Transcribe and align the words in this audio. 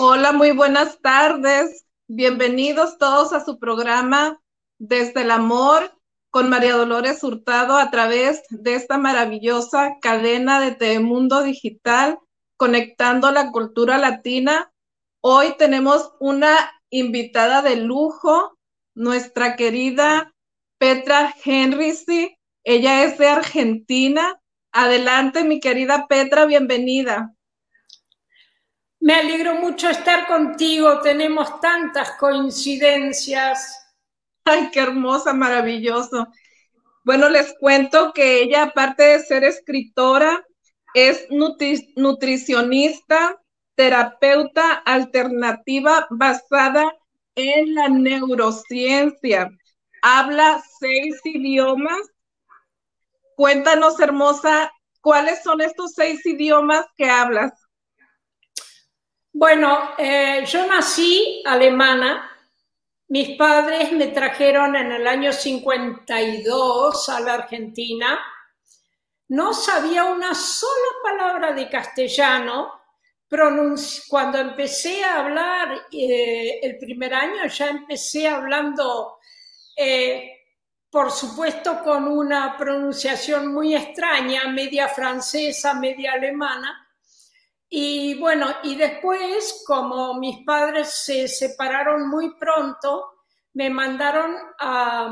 Hola, 0.00 0.30
muy 0.30 0.52
buenas 0.52 1.00
tardes. 1.00 1.84
Bienvenidos 2.06 2.98
todos 2.98 3.32
a 3.32 3.44
su 3.44 3.58
programa 3.58 4.40
Desde 4.78 5.22
el 5.22 5.32
Amor 5.32 5.92
con 6.30 6.48
María 6.48 6.76
Dolores 6.76 7.24
Hurtado 7.24 7.76
a 7.76 7.90
través 7.90 8.44
de 8.48 8.76
esta 8.76 8.96
maravillosa 8.96 9.96
cadena 10.00 10.60
de 10.60 10.70
Telemundo 10.70 11.42
Digital, 11.42 12.20
conectando 12.56 13.32
la 13.32 13.50
cultura 13.50 13.98
latina. 13.98 14.70
Hoy 15.20 15.56
tenemos 15.58 16.12
una 16.20 16.56
invitada 16.90 17.60
de 17.60 17.74
lujo, 17.74 18.56
nuestra 18.94 19.56
querida 19.56 20.32
Petra 20.78 21.34
Henrici. 21.44 22.36
Ella 22.62 23.02
es 23.02 23.18
de 23.18 23.26
Argentina. 23.26 24.40
Adelante, 24.70 25.42
mi 25.42 25.58
querida 25.58 26.06
Petra, 26.06 26.46
bienvenida. 26.46 27.34
Me 29.00 29.14
alegro 29.14 29.54
mucho 29.54 29.88
estar 29.88 30.26
contigo, 30.26 31.00
tenemos 31.00 31.60
tantas 31.60 32.12
coincidencias. 32.12 33.94
Ay, 34.44 34.70
qué 34.72 34.80
hermosa, 34.80 35.32
maravilloso. 35.32 36.26
Bueno, 37.04 37.28
les 37.28 37.54
cuento 37.60 38.12
que 38.12 38.42
ella, 38.42 38.64
aparte 38.64 39.04
de 39.04 39.20
ser 39.20 39.44
escritora, 39.44 40.44
es 40.94 41.28
nutricionista, 41.30 43.40
terapeuta 43.76 44.72
alternativa 44.72 46.08
basada 46.10 46.92
en 47.36 47.76
la 47.76 47.88
neurociencia. 47.88 49.48
Habla 50.02 50.60
seis 50.80 51.20
idiomas. 51.22 52.00
Cuéntanos, 53.36 54.00
hermosa, 54.00 54.72
¿cuáles 55.00 55.40
son 55.44 55.60
estos 55.60 55.92
seis 55.92 56.26
idiomas 56.26 56.84
que 56.96 57.08
hablas? 57.08 57.67
Bueno, 59.32 59.90
eh, 59.98 60.44
yo 60.46 60.66
nací 60.66 61.42
alemana. 61.44 62.30
Mis 63.08 63.36
padres 63.36 63.92
me 63.92 64.08
trajeron 64.08 64.74
en 64.76 64.92
el 64.92 65.06
año 65.06 65.32
52 65.32 67.08
a 67.08 67.20
la 67.20 67.34
Argentina. 67.34 68.18
No 69.28 69.52
sabía 69.52 70.04
una 70.04 70.34
sola 70.34 70.88
palabra 71.02 71.52
de 71.52 71.68
castellano. 71.68 72.72
Cuando 74.08 74.38
empecé 74.38 75.04
a 75.04 75.20
hablar 75.20 75.86
eh, 75.92 76.60
el 76.62 76.78
primer 76.78 77.12
año, 77.12 77.46
ya 77.46 77.68
empecé 77.68 78.26
hablando, 78.26 79.18
eh, 79.76 80.32
por 80.90 81.10
supuesto, 81.10 81.82
con 81.84 82.08
una 82.08 82.56
pronunciación 82.56 83.52
muy 83.52 83.74
extraña, 83.74 84.48
media 84.48 84.88
francesa, 84.88 85.74
media 85.74 86.12
alemana 86.14 86.87
y 87.70 88.14
bueno, 88.18 88.46
y 88.62 88.76
después, 88.76 89.62
como 89.66 90.14
mis 90.14 90.44
padres 90.44 91.02
se 91.04 91.28
separaron 91.28 92.08
muy 92.08 92.34
pronto, 92.38 93.18
me 93.54 93.68
mandaron 93.68 94.36
a, 94.58 95.10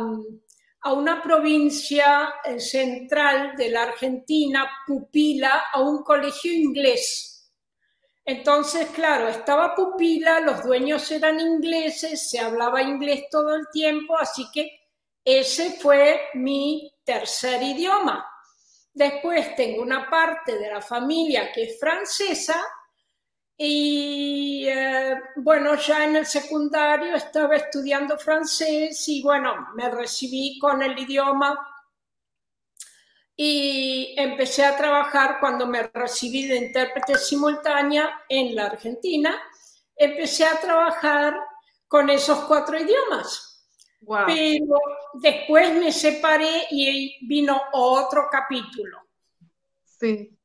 una 0.92 1.20
provincia 1.20 2.34
eh, 2.44 2.60
central 2.60 3.56
de 3.56 3.70
la 3.70 3.82
Argentina, 3.82 4.70
Pupila, 4.86 5.64
a 5.72 5.80
un 5.80 6.02
colegio 6.04 6.52
inglés. 6.52 7.52
Entonces, 8.24 8.88
claro, 8.90 9.28
estaba 9.28 9.74
Pupila, 9.74 10.40
los 10.40 10.62
dueños 10.64 11.10
eran 11.10 11.40
ingleses, 11.40 12.30
se 12.30 12.38
hablaba 12.38 12.82
inglés 12.82 13.24
todo 13.30 13.54
el 13.54 13.66
tiempo, 13.72 14.16
así 14.16 14.46
que 14.52 14.80
ese 15.24 15.72
fue 15.72 16.22
mi 16.34 16.92
tercer 17.04 17.62
idioma. 17.62 18.24
Después 18.96 19.54
tengo 19.56 19.82
una 19.82 20.08
parte 20.08 20.56
de 20.56 20.70
la 20.72 20.80
familia 20.80 21.52
que 21.52 21.64
es 21.64 21.78
francesa 21.78 22.64
y 23.54 24.66
eh, 24.66 25.20
bueno, 25.36 25.74
ya 25.74 26.06
en 26.06 26.16
el 26.16 26.24
secundario 26.24 27.14
estaba 27.14 27.56
estudiando 27.56 28.16
francés 28.16 29.06
y 29.10 29.22
bueno, 29.22 29.68
me 29.74 29.90
recibí 29.90 30.58
con 30.58 30.80
el 30.82 30.98
idioma 30.98 31.58
y 33.36 34.14
empecé 34.16 34.64
a 34.64 34.78
trabajar 34.78 35.40
cuando 35.40 35.66
me 35.66 35.82
recibí 35.92 36.46
de 36.46 36.56
intérprete 36.56 37.18
simultánea 37.18 38.22
en 38.30 38.56
la 38.56 38.64
Argentina. 38.64 39.38
Empecé 39.94 40.46
a 40.46 40.58
trabajar 40.58 41.36
con 41.86 42.08
esos 42.08 42.38
cuatro 42.46 42.80
idiomas. 42.80 43.55
Pero 44.00 44.78
después 45.14 45.74
me 45.74 45.90
separé 45.92 46.66
y 46.70 47.26
vino 47.26 47.60
otro 47.72 48.28
capítulo. 48.30 48.98
Sí. 49.84 50.36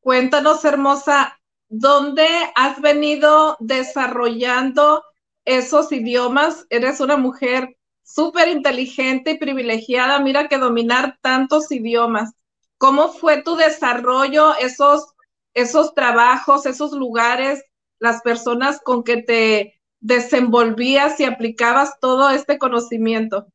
Cuéntanos, 0.00 0.64
hermosa, 0.64 1.38
¿dónde 1.68 2.26
has 2.54 2.80
venido 2.80 3.56
desarrollando 3.60 5.04
esos 5.44 5.92
idiomas? 5.92 6.66
Eres 6.70 7.00
una 7.00 7.16
mujer 7.16 7.76
súper 8.02 8.48
inteligente 8.48 9.32
y 9.32 9.38
privilegiada. 9.38 10.18
Mira 10.20 10.48
que 10.48 10.58
dominar 10.58 11.18
tantos 11.20 11.70
idiomas. 11.70 12.32
¿Cómo 12.78 13.12
fue 13.12 13.42
tu 13.42 13.56
desarrollo, 13.56 14.54
esos, 14.56 15.14
esos 15.52 15.94
trabajos, 15.94 16.64
esos 16.64 16.92
lugares, 16.92 17.62
las 17.98 18.22
personas 18.22 18.80
con 18.82 19.04
que 19.04 19.22
te 19.22 19.79
desenvolvías 20.00 21.20
y 21.20 21.24
aplicabas 21.24 22.00
todo 22.00 22.30
este 22.30 22.58
conocimiento? 22.58 23.46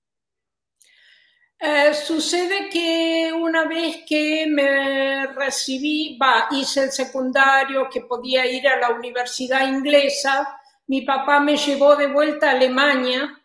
Eh, 1.60 1.94
sucede 1.94 2.70
que 2.70 3.32
una 3.34 3.66
vez 3.66 4.04
que 4.08 4.46
me 4.48 5.26
recibí, 5.28 6.20
hice 6.52 6.84
el 6.84 6.92
secundario, 6.92 7.90
que 7.90 8.02
podía 8.02 8.46
ir 8.46 8.68
a 8.68 8.80
la 8.80 8.90
universidad 8.90 9.68
inglesa, 9.68 10.60
mi 10.88 11.02
papá 11.02 11.40
me 11.40 11.58
llevó 11.58 11.96
de 11.96 12.08
vuelta 12.08 12.50
a 12.50 12.52
Alemania 12.52 13.42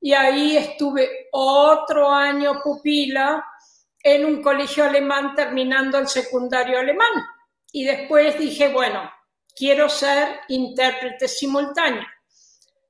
y 0.00 0.12
ahí 0.14 0.56
estuve 0.56 1.28
otro 1.30 2.10
año 2.10 2.60
pupila 2.62 3.44
en 4.02 4.24
un 4.24 4.42
colegio 4.42 4.84
alemán 4.84 5.34
terminando 5.34 5.98
el 5.98 6.08
secundario 6.08 6.78
alemán. 6.78 7.12
Y 7.70 7.84
después 7.84 8.38
dije, 8.38 8.72
bueno, 8.72 9.08
quiero 9.54 9.88
ser 9.88 10.40
intérprete 10.48 11.28
simultáneo 11.28 12.04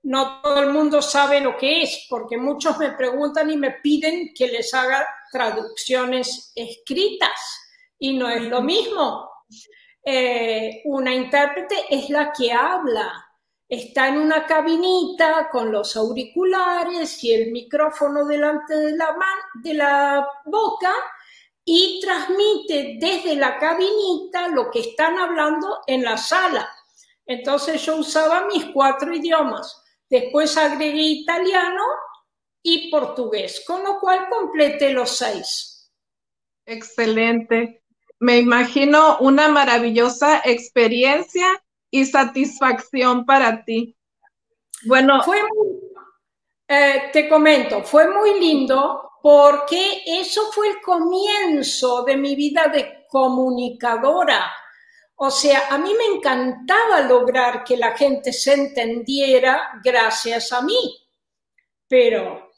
no 0.02 0.40
todo 0.40 0.60
el 0.60 0.70
mundo 0.70 1.02
sabe 1.02 1.40
lo 1.40 1.56
que 1.56 1.82
es, 1.82 2.06
porque 2.08 2.38
muchos 2.38 2.78
me 2.78 2.92
preguntan 2.92 3.50
y 3.50 3.56
me 3.56 3.72
piden 3.82 4.32
que 4.34 4.48
les 4.48 4.72
haga 4.72 5.06
traducciones 5.30 6.52
escritas 6.54 7.38
y 7.98 8.16
no 8.16 8.28
es 8.28 8.42
lo 8.42 8.62
mismo. 8.62 9.30
Eh, 10.02 10.80
una 10.86 11.14
intérprete 11.14 11.84
es 11.90 12.08
la 12.08 12.32
que 12.32 12.50
habla, 12.50 13.12
está 13.68 14.08
en 14.08 14.16
una 14.16 14.46
cabinita 14.46 15.48
con 15.50 15.70
los 15.70 15.94
auriculares 15.96 17.22
y 17.22 17.34
el 17.34 17.52
micrófono 17.52 18.24
delante 18.24 18.74
de 18.74 18.96
la, 18.96 19.14
de 19.62 19.74
la 19.74 20.26
boca 20.46 20.92
y 21.62 22.00
transmite 22.00 22.96
desde 22.98 23.36
la 23.36 23.58
cabinita 23.58 24.48
lo 24.48 24.70
que 24.70 24.80
están 24.80 25.18
hablando 25.18 25.80
en 25.86 26.02
la 26.02 26.16
sala. 26.16 26.68
Entonces 27.26 27.82
yo 27.82 27.96
usaba 27.96 28.46
mis 28.46 28.64
cuatro 28.72 29.14
idiomas 29.14 29.79
Después 30.10 30.56
agregué 30.56 31.02
italiano 31.02 31.82
y 32.62 32.90
portugués, 32.90 33.62
con 33.66 33.84
lo 33.84 34.00
cual 34.00 34.28
complete 34.28 34.92
los 34.92 35.16
seis. 35.16 35.90
Excelente. 36.66 37.82
Me 38.18 38.38
imagino 38.38 39.18
una 39.20 39.48
maravillosa 39.48 40.42
experiencia 40.44 41.46
y 41.90 42.04
satisfacción 42.04 43.24
para 43.24 43.64
ti. 43.64 43.96
Bueno, 44.84 45.22
fue 45.22 45.38
eh, 46.68 47.10
te 47.12 47.28
comento, 47.28 47.82
fue 47.82 48.08
muy 48.08 48.38
lindo 48.38 49.10
porque 49.22 50.02
eso 50.06 50.52
fue 50.52 50.68
el 50.68 50.80
comienzo 50.80 52.04
de 52.04 52.16
mi 52.16 52.36
vida 52.36 52.68
de 52.68 53.06
comunicadora. 53.08 54.52
O 55.22 55.30
sea, 55.30 55.68
a 55.68 55.76
mí 55.76 55.92
me 55.92 56.16
encantaba 56.16 57.02
lograr 57.02 57.62
que 57.62 57.76
la 57.76 57.94
gente 57.94 58.32
se 58.32 58.54
entendiera 58.54 59.78
gracias 59.84 60.50
a 60.50 60.62
mí, 60.62 60.96
pero 61.86 62.50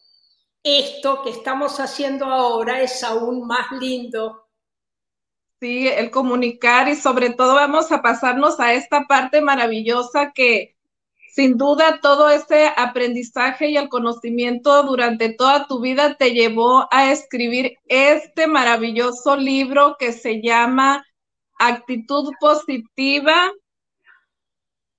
esto 0.62 1.25
que 1.25 1.31
estamos 1.31 1.81
haciendo 1.81 2.26
ahora 2.26 2.81
es 2.81 3.03
aún 3.03 3.49
más 3.49 3.73
lindo. 3.81 4.49
Sí, 5.59 5.88
el 5.88 6.12
comunicar 6.12 6.88
y 6.88 6.94
sobre 6.94 7.31
todo 7.31 7.56
vamos 7.56 7.91
a 7.91 8.00
pasarnos 8.00 8.61
a 8.61 8.75
esta 8.75 9.06
parte 9.08 9.41
maravillosa 9.41 10.31
que 10.32 10.76
sin 11.32 11.58
duda 11.58 11.99
todo 12.00 12.31
ese 12.31 12.70
aprendizaje 12.76 13.70
y 13.70 13.76
el 13.76 13.88
conocimiento 13.88 14.85
durante 14.85 15.35
toda 15.35 15.67
tu 15.67 15.81
vida 15.81 16.15
te 16.15 16.31
llevó 16.31 16.87
a 16.93 17.11
escribir 17.11 17.76
este 17.87 18.47
maravilloso 18.47 19.37
libro 19.37 19.97
que 19.99 20.12
se 20.12 20.41
llama 20.41 21.05
actitud 21.67 22.32
positiva, 22.41 23.53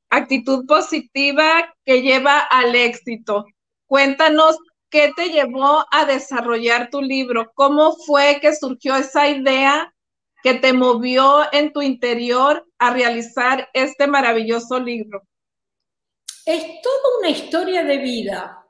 actitud 0.09 0.65
positiva 0.65 1.73
que 1.85 2.01
lleva 2.01 2.39
al 2.39 2.75
éxito. 2.75 3.45
Cuéntanos 3.85 4.57
qué 4.89 5.11
te 5.15 5.29
llevó 5.29 5.85
a 5.91 6.05
desarrollar 6.05 6.89
tu 6.89 7.01
libro, 7.01 7.51
cómo 7.55 7.93
fue 8.05 8.39
que 8.39 8.55
surgió 8.55 8.95
esa 8.95 9.27
idea 9.27 9.93
que 10.41 10.53
te 10.53 10.73
movió 10.73 11.51
en 11.51 11.73
tu 11.73 11.81
interior 11.81 12.65
a 12.77 12.91
realizar 12.91 13.69
este 13.73 14.07
maravilloso 14.07 14.79
libro. 14.79 15.23
es 16.45 16.81
toda 16.81 17.17
una 17.19 17.29
historia 17.29 17.83
de 17.83 17.97
vida, 17.97 18.65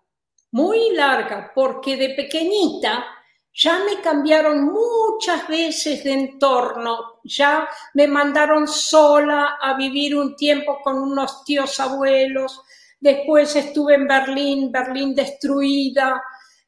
muy 0.52 0.92
larga, 0.92 1.52
porque 1.56 1.98
de 1.98 2.10
pequeñita 2.10 3.04
ya 3.54 3.80
me 3.84 4.02
cambiaron 4.02 4.66
muchas 4.66 5.48
veces 5.48 6.04
de 6.04 6.14
entorno, 6.14 7.20
ya 7.24 7.68
me 7.94 8.08
mandaron 8.08 8.68
sola 8.68 9.58
a 9.62 9.76
vivir 9.76 10.16
un 10.16 10.36
tiempo 10.36 10.80
con 10.82 10.98
unos 10.98 11.44
tíos 11.44 11.80
abuelos, 11.80 12.62
después 13.00 13.56
estuve 13.56 13.96
en 13.96 14.08
Berlín, 14.08 14.72
Berlín 14.72 15.14
destruida, 15.14 16.22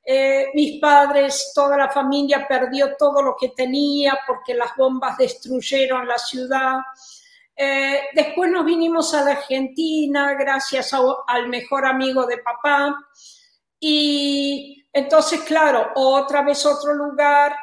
eh, 0.08 0.52
mis 0.54 0.80
padres, 0.80 1.52
toda 1.56 1.76
la 1.76 1.90
familia 1.90 2.46
perdió 2.48 2.96
todo 2.96 3.24
lo 3.24 3.36
que 3.36 3.50
tenía 3.50 4.20
porque 4.28 4.54
las 4.54 4.76
bombas 4.78 5.18
destruyeron 5.18 6.08
la 6.08 6.20
ciudad. 6.20 6.78
Eh, 7.56 8.02
después 8.14 8.52
nos 8.52 8.64
vinimos 8.64 9.16
a 9.16 9.24
la 9.24 9.32
Argentina 9.32 10.36
gracias 10.36 10.94
al 11.28 11.48
mejor 11.48 11.88
amigo 11.88 12.28
de 12.28 12.38
papá. 12.38 12.96
Y 13.88 14.84
entonces, 14.92 15.42
claro, 15.42 15.92
otra 15.94 16.42
vez 16.42 16.66
otro 16.66 16.92
lugar. 16.96 17.56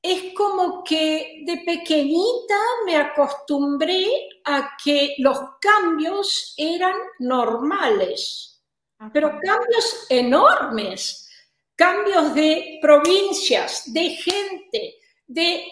Es 0.00 0.32
como 0.34 0.82
que 0.82 1.42
de 1.44 1.58
pequeñita 1.58 2.54
me 2.86 2.96
acostumbré 2.96 4.06
a 4.44 4.70
que 4.82 5.14
los 5.18 5.38
cambios 5.60 6.54
eran 6.56 6.94
normales, 7.18 8.62
pero 9.12 9.38
cambios 9.42 10.06
enormes 10.08 11.28
cambios 11.74 12.34
de 12.34 12.78
provincias, 12.80 13.92
de 13.92 14.08
gente, 14.08 14.94
de 15.26 15.66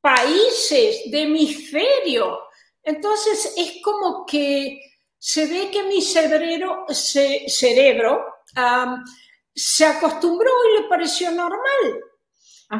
países, 0.00 1.10
de 1.10 1.22
hemisferio. 1.24 2.38
Entonces 2.82 3.52
es 3.58 3.82
como 3.82 4.24
que 4.24 4.80
se 5.18 5.46
ve 5.46 5.70
que 5.70 5.82
mi 5.82 6.00
cerebro, 6.00 6.86
cerebro 6.88 8.35
se 9.54 9.86
acostumbró 9.86 10.50
y 10.70 10.82
le 10.82 10.88
pareció 10.88 11.30
normal. 11.30 12.00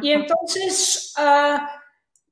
Y 0.01 0.11
entonces, 0.11 1.13
ah, 1.17 1.81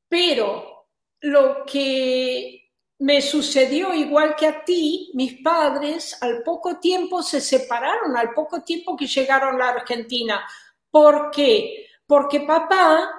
pero 0.07 0.87
lo 1.21 1.65
que 1.65 2.65
me 2.99 3.21
sucedió 3.21 3.93
igual 3.93 4.35
que 4.35 4.47
a 4.47 4.63
ti, 4.63 5.11
mis 5.13 5.41
padres 5.41 6.17
al 6.21 6.43
poco 6.43 6.79
tiempo 6.79 7.21
se 7.21 7.41
separaron, 7.41 8.15
al 8.15 8.33
poco 8.33 8.61
tiempo 8.61 8.95
que 8.95 9.07
llegaron 9.07 9.55
a 9.55 9.65
la 9.65 9.69
Argentina. 9.71 10.45
¿Por 10.89 11.31
qué? 11.31 11.87
Porque 12.05 12.41
papá 12.41 13.09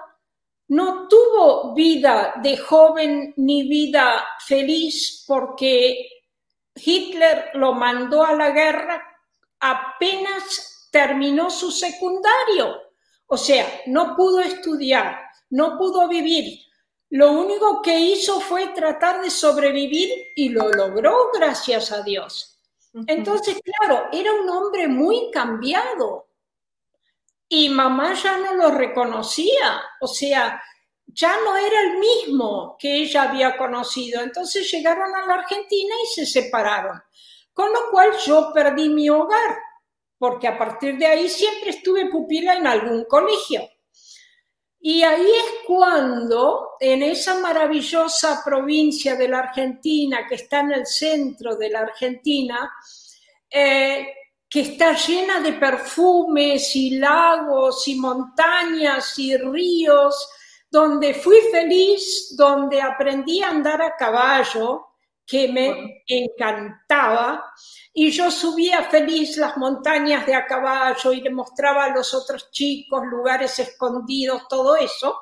no 0.69 1.07
tuvo 1.09 1.75
vida 1.75 2.35
de 2.43 2.57
joven 2.57 3.35
ni 3.37 3.69
vida 3.69 4.27
feliz 4.45 5.25
porque 5.27 6.09
Hitler 6.75 7.51
lo 7.55 7.73
mandó 7.73 8.25
a 8.25 8.35
la 8.35 8.51
guerra 8.51 9.16
apenas 9.71 10.89
terminó 10.91 11.51
su 11.51 11.71
secundario. 11.71 12.77
O 13.27 13.37
sea, 13.37 13.83
no 13.87 14.15
pudo 14.17 14.41
estudiar, 14.41 15.19
no 15.51 15.77
pudo 15.79 16.09
vivir, 16.09 16.67
lo 17.11 17.33
único 17.33 17.83
que 17.83 17.99
hizo 17.99 18.41
fue 18.41 18.69
tratar 18.69 19.23
de 19.23 19.31
sobrevivir 19.31 20.33
y 20.35 20.49
lo 20.49 20.71
logró, 20.71 21.31
gracias 21.33 21.93
a 21.93 22.03
Dios. 22.03 22.59
Entonces, 23.07 23.61
claro, 23.63 24.09
era 24.13 24.33
un 24.33 24.49
hombre 24.49 24.89
muy 24.89 25.31
cambiado. 25.31 26.29
Y 27.49 27.69
mamá 27.69 28.15
ya 28.15 28.39
no 28.39 28.55
lo 28.55 28.71
reconocía, 28.73 29.81
o 30.01 30.09
sea, 30.09 30.61
ya 31.07 31.37
no 31.45 31.57
era 31.57 31.81
el 31.83 31.99
mismo 31.99 32.77
que 32.79 33.03
ella 33.03 33.23
había 33.25 33.57
conocido. 33.57 34.23
Entonces 34.23 34.69
llegaron 34.71 35.15
a 35.15 35.27
la 35.27 35.35
Argentina 35.35 35.95
y 36.03 36.07
se 36.13 36.27
separaron. 36.27 37.01
Con 37.57 37.73
lo 37.73 37.91
cual 37.91 38.11
yo 38.23 38.53
perdí 38.53 38.91
mi 38.91 39.09
hogar, 39.09 39.57
porque 40.19 40.47
a 40.47 40.59
partir 40.59 40.99
de 40.99 41.07
ahí 41.07 41.27
siempre 41.27 41.71
estuve 41.71 42.11
pupila 42.11 42.55
en 42.55 42.67
algún 42.67 43.07
colegio. 43.07 43.67
Y 44.79 45.03
ahí 45.03 45.25
es 45.25 45.55
cuando, 45.67 46.73
en 46.79 47.03
esa 47.03 47.41
maravillosa 47.41 48.43
provincia 48.45 49.17
de 49.17 49.29
la 49.29 49.39
Argentina, 49.39 50.27
que 50.29 50.35
está 50.35 50.61
en 50.61 50.73
el 50.73 50.87
centro 50.87 51.57
de 51.57 51.71
la 51.71 51.81
Argentina, 51.81 52.71
eh, 53.49 54.07
que 54.51 54.61
está 54.61 54.93
llena 54.93 55.41
de 55.41 55.55
perfumes 55.55 56.77
y 56.77 56.99
lagos 56.99 57.89
y 57.89 57.95
montañas 57.95 59.19
y 59.19 59.35
ríos, 59.35 60.29
donde 60.71 61.15
fui 61.15 61.39
feliz, 61.51 62.37
donde 62.37 62.83
aprendí 62.83 63.43
a 63.43 63.49
andar 63.49 63.81
a 63.81 63.97
caballo, 63.97 64.86
que 65.27 65.49
me 65.49 66.05
encantaba, 66.07 67.53
y 67.93 68.11
yo 68.11 68.31
subía 68.31 68.85
feliz 68.85 69.37
las 69.37 69.57
montañas 69.57 70.25
de 70.25 70.35
a 70.35 70.47
caballo 70.47 71.13
y 71.13 71.21
le 71.21 71.31
mostraba 71.31 71.85
a 71.85 71.95
los 71.95 72.15
otros 72.15 72.51
chicos 72.53 73.03
lugares 73.07 73.59
escondidos, 73.59 74.47
todo 74.49 74.77
eso. 74.77 75.19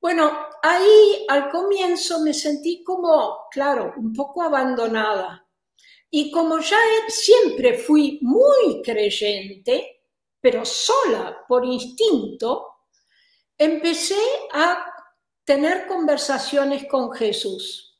Bueno, 0.00 0.46
ahí 0.62 1.26
al 1.28 1.50
comienzo 1.50 2.20
me 2.20 2.32
sentí 2.32 2.84
como, 2.84 3.48
claro, 3.50 3.92
un 3.96 4.12
poco 4.12 4.42
abandonada. 4.42 5.48
Y 6.10 6.30
como 6.30 6.58
ya 6.60 6.78
siempre 7.08 7.78
fui 7.78 8.18
muy 8.22 8.82
creyente, 8.82 10.02
pero 10.40 10.64
sola 10.64 11.44
por 11.48 11.64
instinto, 11.64 12.66
empecé 13.56 14.20
a 14.52 14.84
tener 15.44 15.86
conversaciones 15.86 16.86
con 16.86 17.12
Jesús 17.12 17.91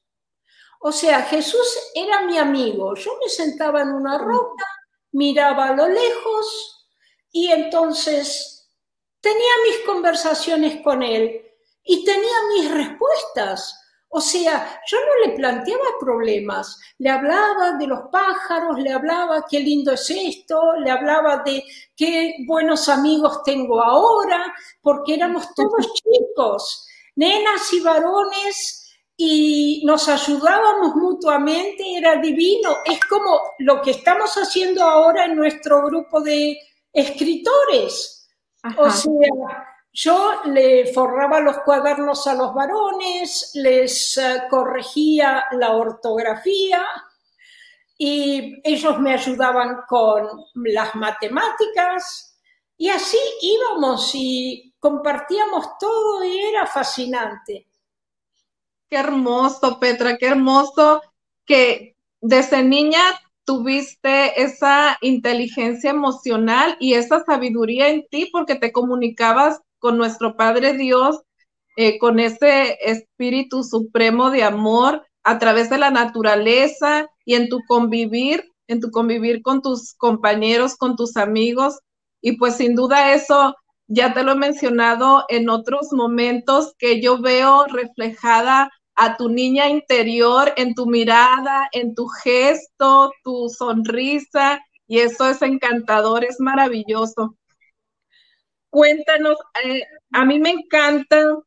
o 0.85 0.91
sea, 0.91 1.23
Jesús 1.23 1.79
era 1.95 2.23
mi 2.23 2.39
amigo. 2.39 2.95
Yo 2.97 3.13
me 3.23 3.29
sentaba 3.29 3.83
en 3.83 3.91
una 3.93 4.19
roca, 4.19 4.67
miraba 5.13 5.69
a 5.69 5.77
lo 5.77 5.89
lejos 5.89 6.89
y 7.31 7.53
entonces 7.53 8.69
tenía 9.21 9.53
mis 9.69 9.87
conversaciones 9.87 10.83
con 10.83 11.05
él 11.05 11.41
y 11.85 12.05
tenía 12.05 12.35
mis 12.55 12.71
respuestas. 12.73 13.79
O 14.09 14.21
sea, 14.21 14.81
yo 14.89 14.99
no 14.99 15.25
le 15.25 15.37
planteaba 15.37 15.85
problemas, 16.01 16.79
le 16.99 17.11
hablaba 17.11 17.79
de 17.79 17.87
los 17.87 18.01
pájaros, 18.11 18.79
le 18.79 18.93
hablaba 18.93 19.47
qué 19.49 19.61
lindo 19.61 19.93
es 19.93 20.11
esto, 20.11 20.75
le 20.85 20.91
hablaba 20.91 21.45
de 21.45 21.65
qué 21.97 22.35
buenos 22.47 22.89
amigos 22.89 23.43
tengo 23.45 23.81
ahora, 23.81 24.53
porque 24.83 25.15
éramos 25.15 25.55
todos 25.55 25.95
chicos, 25.95 26.87
nenas 27.15 27.73
y 27.73 27.81
varones 27.81 28.82
y 29.17 29.83
nos 29.85 30.09
ayudábamos 30.09 30.95
mutuamente, 30.97 31.97
era 31.97 32.17
divino. 32.17 32.79
Es 32.85 33.01
como 33.05 33.41
lo 33.59 33.81
que 33.83 33.93
estamos 33.93 34.35
haciendo 34.35 34.83
ahora 34.85 35.27
en 35.27 35.37
nuestro 35.37 35.85
grupo 35.85 36.21
de 36.21 36.59
escritores. 36.93 38.29
O 38.77 38.91
sea, 38.91 39.67
yo 39.93 40.41
le 40.47 40.93
forraba 40.93 41.41
los 41.41 41.59
cuadernos 41.59 42.27
a 42.27 42.35
los 42.35 42.55
varones, 42.55 43.51
les 43.55 44.17
eh, 44.17 44.43
corregía 44.49 45.45
la 45.53 45.73
ortografía 45.73 46.85
y 47.99 48.61
ellos 48.65 48.99
me 49.01 49.13
ayudaban 49.13 49.83
con 49.87 50.29
las 50.55 50.95
matemáticas 50.95 52.39
y 52.77 52.89
así 52.89 53.19
íbamos 53.43 54.11
y 54.15 54.75
compartíamos 54.79 55.79
todo 55.79 56.25
y 56.25 56.39
era 56.39 56.67
fascinante. 56.67 57.69
Qué 58.93 58.99
hermoso, 58.99 59.81
Petra, 59.81 60.19
qué 60.19 60.27
hermoso 60.27 61.01
que 61.47 61.97
desde 62.21 62.63
niña 62.63 63.01
tuviste 63.47 64.43
esa 64.43 64.99
inteligencia 65.01 65.89
emocional 65.89 66.77
y 66.79 66.93
esa 66.93 67.25
sabiduría 67.25 67.89
en 67.89 68.07
ti 68.11 68.29
porque 68.31 68.55
te 68.55 68.71
comunicabas 68.71 69.63
con 69.79 69.97
nuestro 69.97 70.37
Padre 70.37 70.75
Dios, 70.75 71.23
eh, 71.79 71.99
con 71.99 72.21
ese 72.21 72.77
espíritu 72.83 73.65
supremo 73.65 74.29
de 74.29 74.43
amor 74.43 75.07
a 75.23 75.39
través 75.39 75.71
de 75.71 75.79
la 75.79 75.91
naturaleza 75.91 77.09
y 77.25 77.37
en 77.37 77.49
tu 77.49 77.61
convivir, 77.67 78.45
en 78.67 78.81
tu 78.81 78.91
convivir 78.91 79.41
con 79.41 79.63
tus 79.63 79.95
compañeros, 79.95 80.77
con 80.77 80.97
tus 80.97 81.17
amigos. 81.17 81.79
Y 82.21 82.33
pues 82.37 82.57
sin 82.57 82.75
duda 82.75 83.15
eso 83.15 83.55
ya 83.87 84.13
te 84.13 84.23
lo 84.23 84.33
he 84.33 84.37
mencionado 84.37 85.25
en 85.31 85.49
otros 85.49 85.95
momentos 85.95 86.75
que 86.77 87.01
yo 87.01 87.23
veo 87.23 87.65
reflejada 87.69 88.71
a 88.97 89.17
tu 89.17 89.29
niña 89.29 89.69
interior 89.69 90.53
en 90.57 90.75
tu 90.75 90.87
mirada, 90.87 91.69
en 91.73 91.95
tu 91.95 92.07
gesto, 92.07 93.13
tu 93.25 93.49
sonrisa, 93.49 94.61
y 94.87 94.99
eso 94.99 95.29
es 95.31 95.41
encantador, 95.43 96.25
es 96.25 96.37
maravilloso. 96.39 97.37
Cuéntanos, 98.71 99.37
eh, 99.65 99.83
a 100.13 100.25
mí 100.25 100.39
me 100.39 100.51
encanta, 100.51 101.39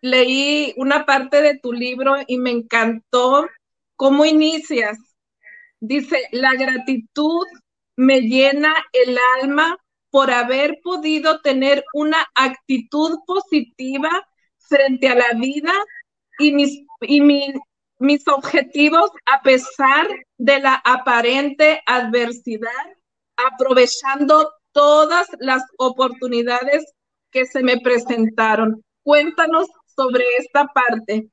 leí 0.00 0.74
una 0.76 1.06
parte 1.06 1.42
de 1.42 1.58
tu 1.58 1.72
libro 1.72 2.16
y 2.26 2.38
me 2.38 2.50
encantó 2.50 3.46
cómo 3.96 4.24
inicias. 4.24 4.98
Dice, 5.80 6.28
la 6.32 6.54
gratitud 6.54 7.46
me 7.96 8.20
llena 8.20 8.74
el 8.92 9.18
alma 9.40 9.78
por 10.10 10.30
haber 10.30 10.78
podido 10.82 11.40
tener 11.40 11.84
una 11.92 12.26
actitud 12.34 13.18
positiva 13.26 14.10
frente 14.58 15.08
a 15.08 15.14
la 15.14 15.32
vida 15.36 15.72
y, 16.38 16.52
mis, 16.52 16.86
y 17.00 17.20
mi, 17.20 17.52
mis 17.98 18.26
objetivos 18.28 19.10
a 19.26 19.42
pesar 19.42 20.06
de 20.38 20.58
la 20.60 20.74
aparente 20.84 21.82
adversidad, 21.86 22.70
aprovechando 23.36 24.50
todas 24.72 25.28
las 25.38 25.62
oportunidades 25.78 26.84
que 27.30 27.46
se 27.46 27.62
me 27.62 27.78
presentaron. 27.80 28.82
Cuéntanos 29.02 29.68
sobre 29.96 30.24
esta 30.38 30.66
parte. 30.66 31.28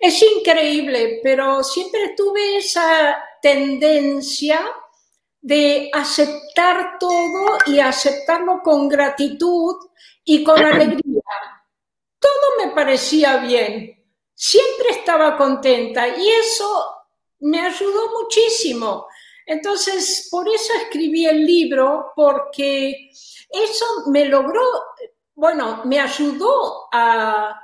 Es 0.00 0.22
increíble, 0.22 1.20
pero 1.22 1.62
siempre 1.62 2.14
tuve 2.16 2.58
esa 2.58 3.16
tendencia 3.42 4.60
de 5.40 5.90
aceptar 5.92 6.98
todo 6.98 7.58
y 7.66 7.78
aceptarlo 7.78 8.62
con 8.62 8.88
gratitud 8.88 9.76
y 10.24 10.42
con 10.42 10.58
alegría. 10.58 11.22
Todo 12.18 12.66
me 12.66 12.72
parecía 12.74 13.36
bien, 13.38 14.04
siempre 14.36 14.90
estaba 14.90 15.36
contenta 15.36 16.06
y 16.06 16.28
eso 16.28 16.94
me 17.40 17.60
ayudó 17.60 18.10
muchísimo. 18.20 19.06
Entonces, 19.46 20.28
por 20.30 20.46
eso 20.48 20.72
escribí 20.74 21.24
el 21.26 21.44
libro, 21.44 22.12
porque 22.14 23.10
eso 23.48 23.86
me 24.08 24.26
logró, 24.26 24.62
bueno, 25.34 25.82
me 25.84 26.00
ayudó 26.00 26.88
a 26.92 27.60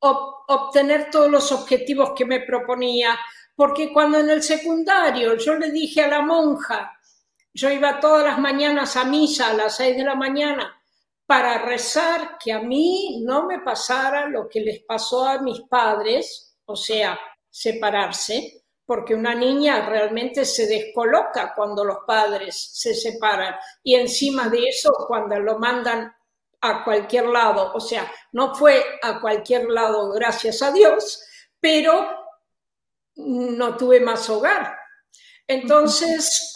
obtener 0.00 1.10
todos 1.10 1.30
los 1.30 1.52
objetivos 1.52 2.12
que 2.16 2.24
me 2.24 2.40
proponía, 2.40 3.18
porque 3.54 3.92
cuando 3.92 4.18
en 4.18 4.30
el 4.30 4.42
secundario 4.42 5.36
yo 5.36 5.54
le 5.54 5.70
dije 5.70 6.02
a 6.02 6.08
la 6.08 6.22
monja, 6.22 6.98
yo 7.52 7.70
iba 7.70 8.00
todas 8.00 8.24
las 8.24 8.38
mañanas 8.38 8.96
a 8.96 9.04
misa 9.04 9.50
a 9.50 9.54
las 9.54 9.76
seis 9.76 9.96
de 9.96 10.04
la 10.04 10.14
mañana 10.14 10.79
para 11.30 11.58
rezar 11.58 12.38
que 12.42 12.52
a 12.52 12.58
mí 12.58 13.22
no 13.24 13.46
me 13.46 13.60
pasara 13.60 14.26
lo 14.26 14.48
que 14.48 14.62
les 14.62 14.82
pasó 14.82 15.24
a 15.24 15.40
mis 15.40 15.60
padres, 15.60 16.56
o 16.64 16.74
sea, 16.74 17.16
separarse, 17.48 18.64
porque 18.84 19.14
una 19.14 19.32
niña 19.32 19.88
realmente 19.88 20.44
se 20.44 20.66
descoloca 20.66 21.54
cuando 21.54 21.84
los 21.84 21.98
padres 22.04 22.72
se 22.72 22.96
separan 22.96 23.54
y 23.84 23.94
encima 23.94 24.48
de 24.48 24.70
eso 24.70 24.92
cuando 25.06 25.38
lo 25.38 25.56
mandan 25.60 26.12
a 26.62 26.82
cualquier 26.82 27.26
lado, 27.26 27.74
o 27.74 27.78
sea, 27.78 28.10
no 28.32 28.52
fue 28.52 28.84
a 29.00 29.20
cualquier 29.20 29.70
lado, 29.70 30.10
gracias 30.10 30.60
a 30.62 30.72
Dios, 30.72 31.22
pero 31.60 32.10
no 33.14 33.76
tuve 33.76 34.00
más 34.00 34.28
hogar. 34.28 34.76
Entonces, 35.46 36.52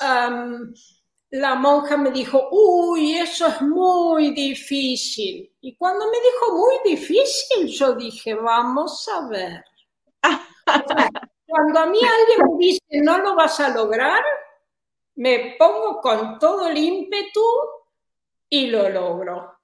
la 1.34 1.56
monja 1.56 1.96
me 1.96 2.12
dijo, 2.12 2.48
uy, 2.52 3.16
eso 3.18 3.48
es 3.48 3.60
muy 3.60 4.30
difícil. 4.30 5.52
Y 5.60 5.74
cuando 5.74 6.06
me 6.06 6.18
dijo 6.18 6.56
muy 6.56 6.74
difícil, 6.84 7.66
yo 7.66 7.94
dije, 7.94 8.34
vamos 8.34 9.08
a 9.08 9.26
ver. 9.26 9.64
cuando 11.44 11.80
a 11.80 11.86
mí 11.86 11.98
alguien 11.98 12.52
me 12.52 12.64
dice, 12.64 12.84
no 13.02 13.18
lo 13.18 13.34
vas 13.34 13.58
a 13.58 13.70
lograr, 13.70 14.22
me 15.16 15.56
pongo 15.58 16.00
con 16.00 16.38
todo 16.38 16.68
el 16.68 16.78
ímpetu 16.78 17.42
y 18.48 18.68
lo 18.68 18.88
logro. 18.88 19.58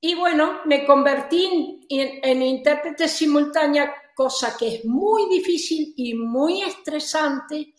Y 0.00 0.14
bueno, 0.14 0.60
me 0.64 0.86
convertí 0.86 1.86
en, 1.90 2.42
intérprete 2.42 3.06
simultánea, 3.06 3.94
cosa 4.14 4.56
que 4.56 4.76
es 4.76 4.84
muy 4.86 5.28
difícil 5.28 5.92
y 5.94 6.14
muy 6.14 6.62
estresante. 6.62 7.74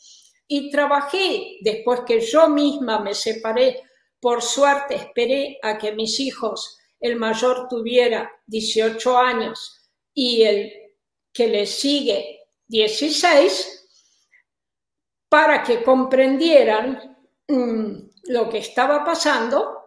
Y 0.47 0.71
trabajé, 0.71 1.57
después 1.61 2.01
que 2.05 2.21
yo 2.21 2.47
misma 2.49 2.99
me 2.99 3.13
separé, 3.13 3.83
por 4.19 4.41
suerte 4.41 4.95
esperé 4.95 5.59
a 5.61 5.77
que 5.77 5.91
mis 5.91 6.19
hijos, 6.19 6.77
el 6.99 7.15
mayor 7.15 7.67
tuviera 7.67 8.31
18 8.47 9.17
años 9.17 9.89
y 10.13 10.43
el 10.43 10.73
que 11.33 11.47
le 11.47 11.65
sigue 11.65 12.39
16, 12.67 13.73
para 15.29 15.61
que 15.63 15.83
comprendieran 15.83 17.17
mm, 17.47 17.91
lo 18.29 18.49
que 18.49 18.59
estaba 18.59 19.03
pasando 19.03 19.77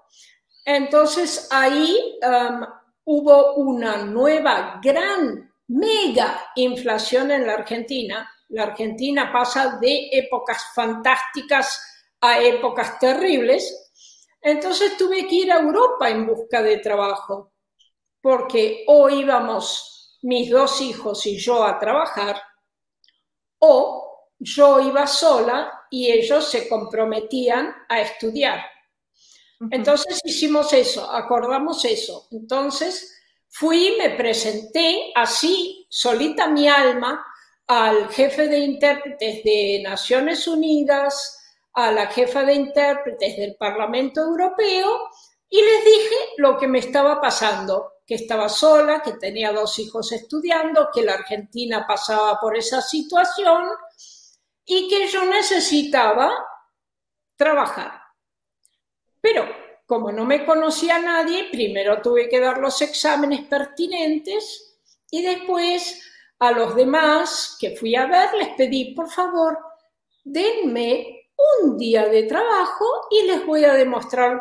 entonces 0.65 1.49
ahí 1.51 1.99
um, 2.23 2.65
hubo 3.05 3.55
una 3.55 4.05
nueva 4.05 4.81
gran 4.83 5.53
mega 5.69 6.47
inflación 6.55 7.31
en 7.31 7.47
la 7.47 7.55
Argentina. 7.55 8.31
La 8.51 8.65
Argentina 8.65 9.33
pasa 9.33 9.79
de 9.81 10.09
épocas 10.13 10.73
fantásticas 10.75 11.81
a 12.21 12.41
épocas 12.41 12.99
terribles. 12.99 13.93
Entonces 14.41 14.97
tuve 14.97 15.27
que 15.27 15.35
ir 15.35 15.53
a 15.53 15.61
Europa 15.61 16.09
en 16.09 16.27
busca 16.27 16.63
de 16.63 16.79
trabajo, 16.79 17.53
porque 18.21 18.85
o 18.87 19.09
íbamos 19.09 20.19
mis 20.23 20.51
dos 20.51 20.81
hijos 20.81 21.27
y 21.27 21.39
yo 21.39 21.65
a 21.65 21.79
trabajar, 21.79 22.41
o 23.59 24.29
yo 24.39 24.81
iba 24.81 25.07
sola 25.07 25.87
y 25.91 26.11
ellos 26.11 26.51
se 26.51 26.69
comprometían 26.69 27.75
a 27.89 28.01
estudiar. 28.01 28.65
Entonces 29.71 30.21
hicimos 30.25 30.73
eso, 30.73 31.11
acordamos 31.11 31.85
eso. 31.85 32.27
Entonces 32.31 33.15
fui, 33.49 33.97
me 33.99 34.11
presenté 34.11 35.13
así, 35.15 35.87
solita 35.91 36.49
mi 36.49 36.67
alma, 36.67 37.23
al 37.71 38.09
jefe 38.09 38.49
de 38.49 38.59
intérpretes 38.59 39.45
de 39.45 39.81
Naciones 39.85 40.49
Unidas, 40.49 41.39
a 41.75 41.93
la 41.93 42.09
jefa 42.09 42.43
de 42.43 42.55
intérpretes 42.55 43.37
del 43.37 43.55
Parlamento 43.55 44.23
Europeo 44.23 45.09
y 45.49 45.63
les 45.63 45.85
dije 45.85 46.17
lo 46.39 46.59
que 46.59 46.67
me 46.67 46.81
estaba 46.81 47.21
pasando, 47.21 47.93
que 48.05 48.17
estaba 48.17 48.49
sola, 48.49 49.03
que 49.03 49.13
tenía 49.13 49.53
dos 49.53 49.79
hijos 49.79 50.11
estudiando, 50.11 50.89
que 50.93 51.03
la 51.03 51.15
Argentina 51.15 51.87
pasaba 51.87 52.41
por 52.41 52.57
esa 52.57 52.83
situación 52.83 53.69
y 54.65 54.89
que 54.89 55.07
yo 55.07 55.25
necesitaba 55.27 56.33
trabajar. 57.37 58.01
Pero 59.21 59.49
como 59.87 60.11
no 60.11 60.25
me 60.25 60.45
conocía 60.45 60.99
nadie, 60.99 61.51
primero 61.53 62.03
tuve 62.03 62.29
que 62.29 62.41
dar 62.41 62.59
los 62.59 62.83
exámenes 62.83 63.43
pertinentes 63.43 64.77
y 65.09 65.23
después 65.23 66.10
a 66.41 66.53
los 66.53 66.75
demás 66.75 67.57
que 67.61 67.77
fui 67.77 67.95
a 67.95 68.07
ver 68.07 68.31
les 68.35 68.49
pedí, 68.57 68.95
por 68.95 69.11
favor, 69.11 69.59
denme 70.25 71.29
un 71.63 71.79
día 71.79 72.07
de 72.07 72.25
trabajo 72.25 72.85
y 73.11 73.27
les 73.27 73.47
voy 73.47 73.65
a 73.65 73.75
demostrar 73.75 74.41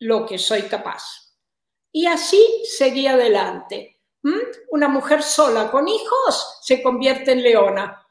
lo 0.00 0.26
que 0.26 0.38
soy 0.38 0.62
capaz. 0.62 1.36
Y 1.92 2.06
así 2.06 2.44
seguí 2.64 3.06
adelante. 3.06 4.00
Una 4.70 4.88
mujer 4.88 5.22
sola 5.22 5.70
con 5.70 5.88
hijos 5.88 6.58
se 6.62 6.82
convierte 6.82 7.32
en 7.32 7.42
leona. 7.42 8.04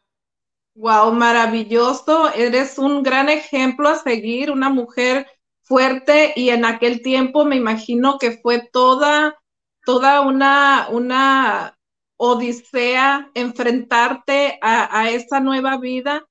Wow, 0.75 1.11
maravilloso. 1.11 2.33
Eres 2.33 2.77
un 2.77 3.03
gran 3.03 3.29
ejemplo 3.29 3.89
a 3.89 3.99
seguir, 3.99 4.51
una 4.51 4.69
mujer 4.69 5.27
fuerte 5.61 6.33
y 6.35 6.49
en 6.49 6.65
aquel 6.65 7.01
tiempo 7.01 7.43
me 7.45 7.57
imagino 7.57 8.17
que 8.17 8.31
fue 8.31 8.69
toda, 8.71 9.37
toda 9.85 10.21
una, 10.21 10.87
una 10.91 11.76
odisea 12.17 13.31
enfrentarte 13.33 14.59
a, 14.61 14.99
a 14.99 15.09
esa 15.11 15.39
nueva 15.39 15.77
vida 15.77 16.25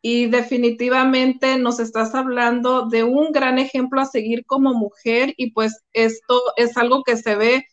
y 0.00 0.26
definitivamente 0.26 1.56
nos 1.58 1.78
estás 1.78 2.14
hablando 2.14 2.86
de 2.86 3.04
un 3.04 3.30
gran 3.30 3.58
ejemplo 3.58 4.00
a 4.00 4.06
seguir 4.06 4.44
como 4.46 4.74
mujer 4.74 5.32
y 5.36 5.52
pues 5.52 5.84
esto 5.92 6.42
es 6.56 6.76
algo 6.76 7.04
que 7.04 7.16
se 7.16 7.36
ve 7.36 7.66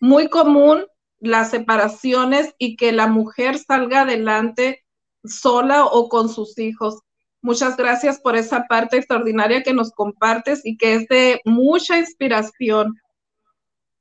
muy 0.00 0.28
común, 0.28 0.84
las 1.18 1.50
separaciones 1.50 2.54
y 2.58 2.76
que 2.76 2.92
la 2.92 3.06
mujer 3.06 3.56
salga 3.58 4.02
adelante 4.02 4.84
sola 5.24 5.86
o 5.86 6.08
con 6.08 6.28
sus 6.28 6.58
hijos. 6.58 7.00
Muchas 7.40 7.76
gracias 7.76 8.20
por 8.20 8.36
esa 8.36 8.66
parte 8.68 8.98
extraordinaria 8.98 9.62
que 9.62 9.72
nos 9.72 9.92
compartes 9.92 10.60
y 10.64 10.76
que 10.76 10.94
es 10.94 11.08
de 11.08 11.40
mucha 11.44 11.98
inspiración. 11.98 12.94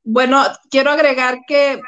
Bueno, 0.04 0.44
quiero 0.70 0.92
agregar 0.92 1.40
que 1.48 1.80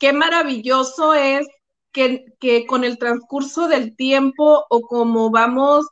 qué 0.00 0.12
maravilloso 0.12 1.14
es 1.14 1.46
que, 1.92 2.24
con 2.66 2.84
el 2.84 2.98
transcurso 2.98 3.68
del 3.68 3.94
tiempo 3.94 4.64
o 4.68 4.80
como 4.82 5.30
vamos 5.30 5.86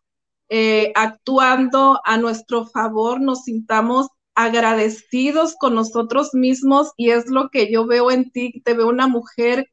eh, 0.49 0.93
actuando 0.97 2.01
a 2.05 2.17
nuestro 2.17 2.67
favor, 2.67 3.21
nos 3.21 3.45
sintamos 3.45 4.09
agradecidos 4.35 5.57
con 5.57 5.75
nosotros 5.75 6.33
mismos 6.33 6.93
y 6.97 7.11
es 7.11 7.29
lo 7.29 7.51
que 7.51 7.71
yo 7.71 7.87
veo 7.87 8.11
en 8.11 8.31
ti, 8.31 8.63
te 8.65 8.75
veo 8.75 8.89
una 8.89 9.09
mujer 9.09 9.69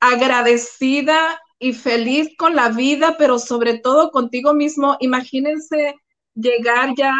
agradecida 0.00 1.40
y 1.58 1.72
feliz 1.72 2.28
con 2.38 2.54
la 2.54 2.68
vida, 2.68 3.16
pero 3.18 3.38
sobre 3.40 3.78
todo 3.78 4.12
contigo 4.12 4.54
mismo. 4.54 4.96
Imagínense 5.00 5.94
llegar 6.34 6.94
ya 6.96 7.12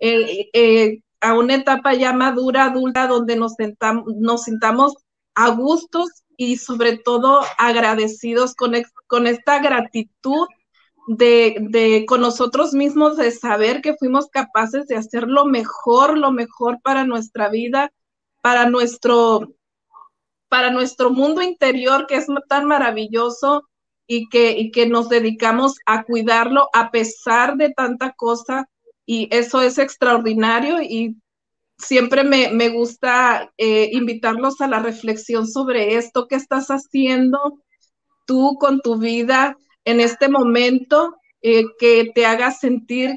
eh, 0.00 0.48
eh, 0.52 1.00
a 1.20 1.34
una 1.34 1.54
etapa 1.54 1.94
ya 1.94 2.12
madura, 2.12 2.64
adulta, 2.64 3.06
donde 3.06 3.36
nos, 3.36 3.54
nos 4.16 4.44
sintamos 4.44 5.05
a 5.36 5.50
gustos 5.50 6.24
y 6.36 6.56
sobre 6.56 6.98
todo 6.98 7.42
agradecidos 7.58 8.54
con, 8.54 8.72
con 9.06 9.26
esta 9.26 9.60
gratitud 9.60 10.48
de, 11.06 11.56
de, 11.60 12.04
con 12.06 12.20
nosotros 12.20 12.72
mismos, 12.72 13.16
de 13.16 13.30
saber 13.30 13.80
que 13.80 13.94
fuimos 13.94 14.28
capaces 14.28 14.88
de 14.88 14.96
hacer 14.96 15.28
lo 15.28 15.44
mejor, 15.44 16.18
lo 16.18 16.32
mejor 16.32 16.80
para 16.82 17.04
nuestra 17.04 17.48
vida, 17.48 17.92
para 18.42 18.68
nuestro, 18.68 19.54
para 20.48 20.70
nuestro 20.70 21.10
mundo 21.10 21.42
interior 21.42 22.06
que 22.06 22.16
es 22.16 22.26
tan 22.48 22.66
maravilloso 22.66 23.68
y 24.06 24.28
que, 24.28 24.52
y 24.58 24.70
que 24.70 24.86
nos 24.86 25.08
dedicamos 25.08 25.76
a 25.84 26.04
cuidarlo 26.04 26.68
a 26.72 26.90
pesar 26.90 27.56
de 27.56 27.72
tanta 27.72 28.12
cosa. 28.12 28.68
Y 29.04 29.28
eso 29.30 29.62
es 29.62 29.78
extraordinario 29.78 30.82
y 30.82 31.16
siempre 31.78 32.24
me, 32.24 32.50
me 32.50 32.68
gusta 32.68 33.52
eh, 33.58 33.90
invitarlos 33.92 34.60
a 34.60 34.68
la 34.68 34.80
reflexión 34.80 35.46
sobre 35.46 35.96
esto 35.96 36.26
que 36.26 36.36
estás 36.36 36.68
haciendo 36.68 37.38
tú 38.26 38.56
con 38.58 38.80
tu 38.80 38.98
vida 38.98 39.56
en 39.84 40.00
este 40.00 40.28
momento, 40.28 41.16
eh, 41.42 41.64
que 41.78 42.10
te 42.14 42.26
haga 42.26 42.50
sentir 42.50 43.16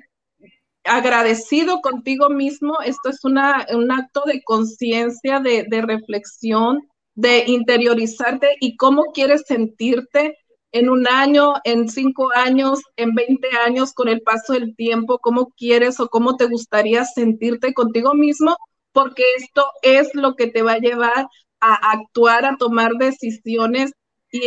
agradecido 0.84 1.82
contigo 1.82 2.30
mismo. 2.30 2.78
Esto 2.86 3.10
es 3.10 3.24
una, 3.24 3.66
un 3.74 3.92
acto 3.92 4.24
de 4.26 4.42
conciencia, 4.44 5.40
de, 5.40 5.66
de 5.68 5.82
reflexión, 5.82 6.88
de 7.16 7.46
interiorizarte 7.48 8.56
y 8.60 8.78
cómo 8.78 9.06
quieres 9.14 9.44
sentirte 9.48 10.38
en 10.72 10.90
un 10.90 11.08
año, 11.08 11.56
en 11.64 11.90
cinco 11.90 12.32
años, 12.34 12.80
en 12.96 13.16
20 13.16 13.48
años, 13.66 13.94
con 13.94 14.08
el 14.08 14.22
paso 14.22 14.54
del 14.54 14.76
tiempo, 14.76 15.20
cómo 15.20 15.52
quieres 15.58 16.00
o 16.00 16.10
cómo 16.10 16.36
te 16.36 16.46
gustaría 16.46 17.06
sentirte 17.06 17.74
contigo 17.74 18.14
mismo, 18.14 18.56
porque 18.92 19.24
esto 19.38 19.66
es 19.82 20.14
lo 20.14 20.36
que 20.36 20.48
te 20.48 20.62
va 20.62 20.74
a 20.74 20.80
llevar 20.80 21.28
a 21.60 21.92
actuar, 21.92 22.46
a 22.46 22.58
tomar 22.58 22.94
decisiones 22.94 23.92
y, 24.32 24.42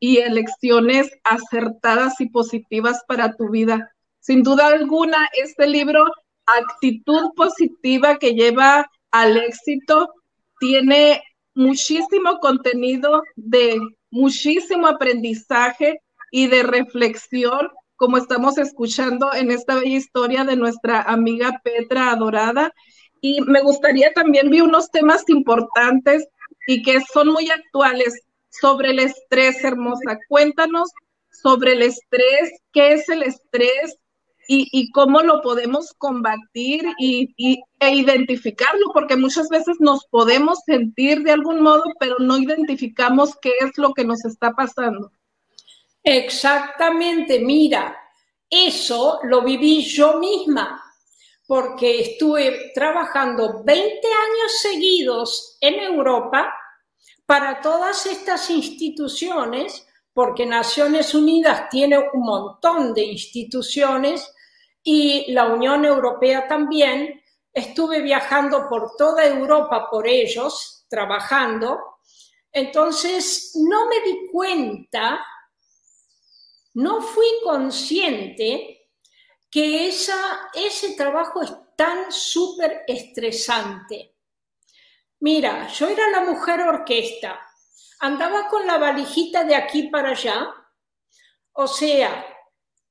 y 0.00 0.18
elecciones 0.18 1.10
acertadas 1.24 2.20
y 2.20 2.28
positivas 2.30 3.02
para 3.06 3.36
tu 3.36 3.50
vida. 3.50 3.92
Sin 4.20 4.42
duda 4.42 4.68
alguna, 4.68 5.28
este 5.42 5.66
libro, 5.66 6.04
Actitud 6.46 7.32
Positiva 7.36 8.18
que 8.18 8.34
lleva 8.34 8.90
al 9.10 9.36
éxito, 9.36 10.08
tiene 10.58 11.22
muchísimo 11.54 12.38
contenido 12.38 13.22
de 13.36 13.78
muchísimo 14.10 14.86
aprendizaje 14.86 16.02
y 16.30 16.46
de 16.46 16.62
reflexión, 16.62 17.68
como 17.96 18.16
estamos 18.16 18.58
escuchando 18.58 19.32
en 19.34 19.50
esta 19.50 19.74
bella 19.74 19.96
historia 19.96 20.44
de 20.44 20.56
nuestra 20.56 21.02
amiga 21.02 21.60
Petra 21.62 22.10
Adorada. 22.10 22.72
Y 23.20 23.40
me 23.42 23.60
gustaría 23.60 24.12
también 24.12 24.50
ver 24.50 24.62
unos 24.62 24.90
temas 24.90 25.28
importantes 25.28 26.26
y 26.66 26.82
que 26.82 27.00
son 27.12 27.28
muy 27.28 27.50
actuales 27.50 28.22
sobre 28.48 28.90
el 28.90 29.00
estrés, 29.00 29.62
hermosa. 29.64 30.18
Cuéntanos 30.28 30.90
sobre 31.30 31.72
el 31.72 31.82
estrés, 31.82 32.50
qué 32.72 32.92
es 32.94 33.08
el 33.08 33.22
estrés 33.22 33.96
y, 34.52 34.90
cómo 34.90 35.20
lo 35.20 35.40
podemos 35.42 35.94
combatir 35.96 36.84
y, 36.98 37.62
e 37.78 37.94
identificarlo, 37.94 38.90
porque 38.92 39.16
muchas 39.16 39.48
veces 39.48 39.76
nos 39.78 40.04
podemos 40.06 40.58
sentir 40.66 41.22
de 41.22 41.30
algún 41.30 41.62
modo, 41.62 41.84
pero 42.00 42.16
no 42.18 42.36
identificamos 42.36 43.36
qué 43.40 43.52
es 43.60 43.78
lo 43.78 43.94
que 43.94 44.04
nos 44.04 44.24
está 44.24 44.50
pasando. 44.52 45.12
Exactamente, 46.02 47.38
mira, 47.38 47.96
eso 48.48 49.20
lo 49.22 49.42
viví 49.42 49.82
yo 49.82 50.18
misma, 50.18 50.82
porque 51.46 52.00
estuve 52.00 52.72
trabajando 52.74 53.62
20 53.64 53.84
años 53.84 54.52
seguidos 54.60 55.58
en 55.60 55.74
Europa 55.74 56.52
para 57.24 57.60
todas 57.60 58.04
estas 58.06 58.50
instituciones, 58.50 59.86
porque 60.12 60.44
Naciones 60.44 61.14
Unidas 61.14 61.68
tiene 61.70 61.98
un 61.98 62.22
montón 62.22 62.92
de 62.94 63.04
instituciones 63.04 64.28
y 64.82 65.32
la 65.32 65.46
Unión 65.46 65.84
Europea 65.84 66.46
también. 66.48 67.22
Estuve 67.52 68.00
viajando 68.00 68.68
por 68.68 68.96
toda 68.96 69.26
Europa 69.26 69.88
por 69.90 70.06
ellos, 70.06 70.86
trabajando. 70.88 71.98
Entonces, 72.52 73.52
no 73.54 73.88
me 73.88 74.00
di 74.00 74.28
cuenta, 74.30 75.24
no 76.74 77.00
fui 77.00 77.26
consciente 77.44 78.88
que 79.50 79.88
esa, 79.88 80.50
ese 80.54 80.94
trabajo 80.94 81.42
es 81.42 81.52
tan 81.76 82.12
súper 82.12 82.84
estresante. 82.86 84.14
Mira, 85.20 85.66
yo 85.68 85.88
era 85.88 86.08
la 86.10 86.20
mujer 86.20 86.62
orquesta, 86.62 87.40
andaba 87.98 88.48
con 88.48 88.66
la 88.66 88.78
valijita 88.78 89.44
de 89.44 89.54
aquí 89.54 89.88
para 89.88 90.10
allá, 90.10 90.54
o 91.52 91.66
sea, 91.66 92.29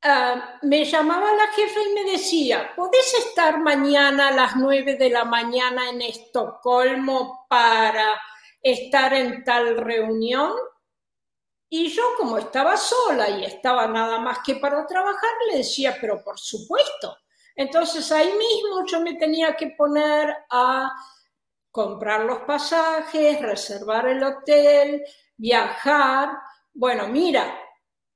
Ah, 0.01 0.57
me 0.61 0.85
llamaba 0.85 1.33
la 1.33 1.47
jefa 1.47 1.79
y 1.81 1.93
me 1.93 2.11
decía, 2.11 2.71
¿podés 2.75 3.13
estar 3.15 3.59
mañana 3.59 4.29
a 4.29 4.31
las 4.31 4.55
nueve 4.55 4.95
de 4.95 5.09
la 5.09 5.25
mañana 5.25 5.89
en 5.89 6.01
Estocolmo 6.01 7.45
para 7.49 8.19
estar 8.61 9.13
en 9.13 9.43
tal 9.43 9.75
reunión? 9.77 10.53
Y 11.69 11.89
yo 11.89 12.03
como 12.17 12.37
estaba 12.37 12.77
sola 12.77 13.29
y 13.29 13.43
estaba 13.43 13.87
nada 13.87 14.19
más 14.19 14.39
que 14.45 14.55
para 14.55 14.87
trabajar, 14.87 15.29
le 15.51 15.57
decía, 15.57 15.97
pero 15.99 16.23
por 16.23 16.39
supuesto. 16.39 17.17
Entonces 17.55 18.09
ahí 18.13 18.31
mismo 18.37 18.85
yo 18.85 19.01
me 19.01 19.15
tenía 19.15 19.55
que 19.55 19.71
poner 19.77 20.33
a 20.49 20.91
comprar 21.71 22.21
los 22.21 22.39
pasajes, 22.39 23.41
reservar 23.41 24.07
el 24.07 24.23
hotel, 24.23 25.03
viajar. 25.35 26.31
Bueno, 26.73 27.07
mira, 27.09 27.53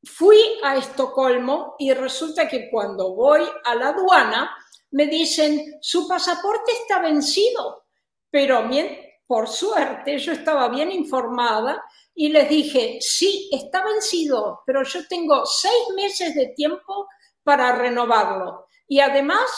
fui 0.03 0.37
a 0.63 0.75
Estocolmo 0.75 1.75
y 1.79 1.93
resulta 1.93 2.47
que 2.47 2.69
cuando 2.69 3.13
voy 3.15 3.41
a 3.63 3.75
la 3.75 3.89
aduana 3.89 4.55
me 4.91 5.07
dicen, 5.07 5.77
su 5.81 6.07
pasaporte 6.07 6.71
está 6.71 6.99
vencido, 6.99 7.85
pero 8.29 8.67
bien, 8.67 8.99
por 9.25 9.47
suerte 9.47 10.19
yo 10.19 10.33
estaba 10.33 10.69
bien 10.69 10.91
informada 10.91 11.83
y 12.13 12.29
les 12.29 12.47
dije, 12.47 12.97
sí, 12.99 13.49
está 13.51 13.83
vencido, 13.83 14.61
pero 14.65 14.83
yo 14.83 15.07
tengo 15.07 15.45
seis 15.45 15.83
meses 15.95 16.35
de 16.35 16.47
tiempo 16.55 17.07
para 17.43 17.75
renovarlo. 17.75 18.67
Y 18.87 18.99
además 18.99 19.49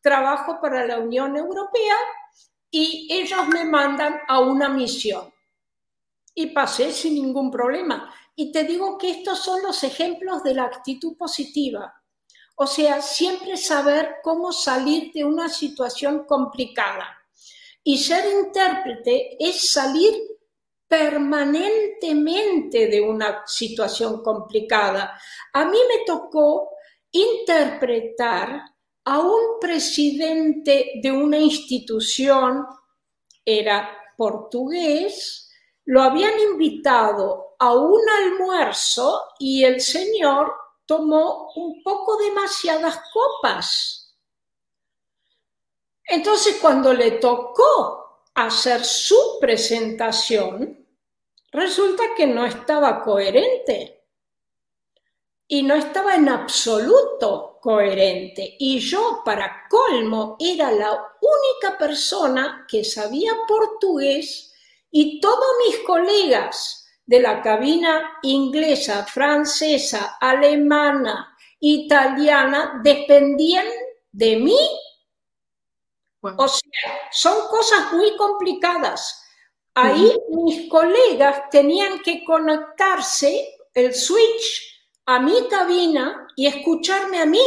trabajo 0.00 0.60
para 0.60 0.86
la 0.86 0.98
Unión 0.98 1.36
Europea 1.36 1.96
y 2.70 3.08
ellos 3.10 3.48
me 3.48 3.64
mandan 3.64 4.20
a 4.28 4.40
una 4.40 4.68
misión. 4.68 5.32
Y 6.34 6.46
pasé 6.46 6.92
sin 6.92 7.14
ningún 7.14 7.50
problema. 7.50 8.12
Y 8.36 8.50
te 8.50 8.64
digo 8.64 8.98
que 8.98 9.10
estos 9.10 9.38
son 9.38 9.62
los 9.62 9.84
ejemplos 9.84 10.42
de 10.42 10.54
la 10.54 10.64
actitud 10.64 11.16
positiva. 11.16 11.94
O 12.56 12.66
sea, 12.66 13.02
siempre 13.02 13.56
saber 13.56 14.16
cómo 14.22 14.52
salir 14.52 15.12
de 15.12 15.24
una 15.24 15.48
situación 15.48 16.24
complicada. 16.24 17.06
Y 17.82 17.98
ser 17.98 18.24
intérprete 18.32 19.36
es 19.38 19.72
salir 19.72 20.14
permanentemente 20.86 22.86
de 22.86 23.00
una 23.00 23.42
situación 23.46 24.22
complicada. 24.22 25.18
A 25.52 25.64
mí 25.64 25.78
me 25.88 26.04
tocó 26.04 26.70
interpretar 27.10 28.62
a 29.04 29.18
un 29.18 29.58
presidente 29.60 30.92
de 31.02 31.12
una 31.12 31.38
institución, 31.38 32.64
era 33.44 33.90
portugués, 34.16 35.43
lo 35.86 36.02
habían 36.02 36.38
invitado 36.38 37.56
a 37.58 37.72
un 37.72 38.00
almuerzo 38.08 39.22
y 39.38 39.64
el 39.64 39.80
señor 39.80 40.52
tomó 40.86 41.50
un 41.54 41.82
poco 41.82 42.16
demasiadas 42.16 43.00
copas. 43.12 44.16
Entonces 46.06 46.58
cuando 46.60 46.92
le 46.92 47.12
tocó 47.12 48.24
hacer 48.34 48.84
su 48.84 49.38
presentación, 49.40 50.86
resulta 51.52 52.02
que 52.16 52.26
no 52.26 52.44
estaba 52.44 53.02
coherente 53.02 54.04
y 55.46 55.62
no 55.62 55.74
estaba 55.74 56.14
en 56.14 56.28
absoluto 56.28 57.58
coherente. 57.60 58.56
Y 58.58 58.78
yo, 58.80 59.22
para 59.24 59.66
colmo, 59.70 60.36
era 60.38 60.70
la 60.70 60.90
única 60.92 61.78
persona 61.78 62.66
que 62.68 62.84
sabía 62.84 63.32
portugués 63.46 64.53
y 64.96 65.18
todos 65.18 65.44
mis 65.66 65.80
colegas 65.80 66.86
de 67.04 67.18
la 67.18 67.42
cabina 67.42 68.16
inglesa, 68.22 69.04
francesa, 69.04 70.18
alemana, 70.20 71.36
italiana, 71.58 72.80
dependían 72.80 73.66
de 74.12 74.36
mí. 74.36 74.56
O 76.20 76.46
sea, 76.46 77.10
son 77.10 77.48
cosas 77.48 77.92
muy 77.92 78.16
complicadas. 78.16 79.20
Ahí 79.74 80.16
mis 80.30 80.70
colegas 80.70 81.50
tenían 81.50 81.98
que 81.98 82.24
conectarse 82.24 83.52
el 83.74 83.92
switch 83.92 84.78
a 85.06 85.18
mi 85.18 85.48
cabina 85.48 86.28
y 86.36 86.46
escucharme 86.46 87.20
a 87.20 87.26
mí. 87.26 87.44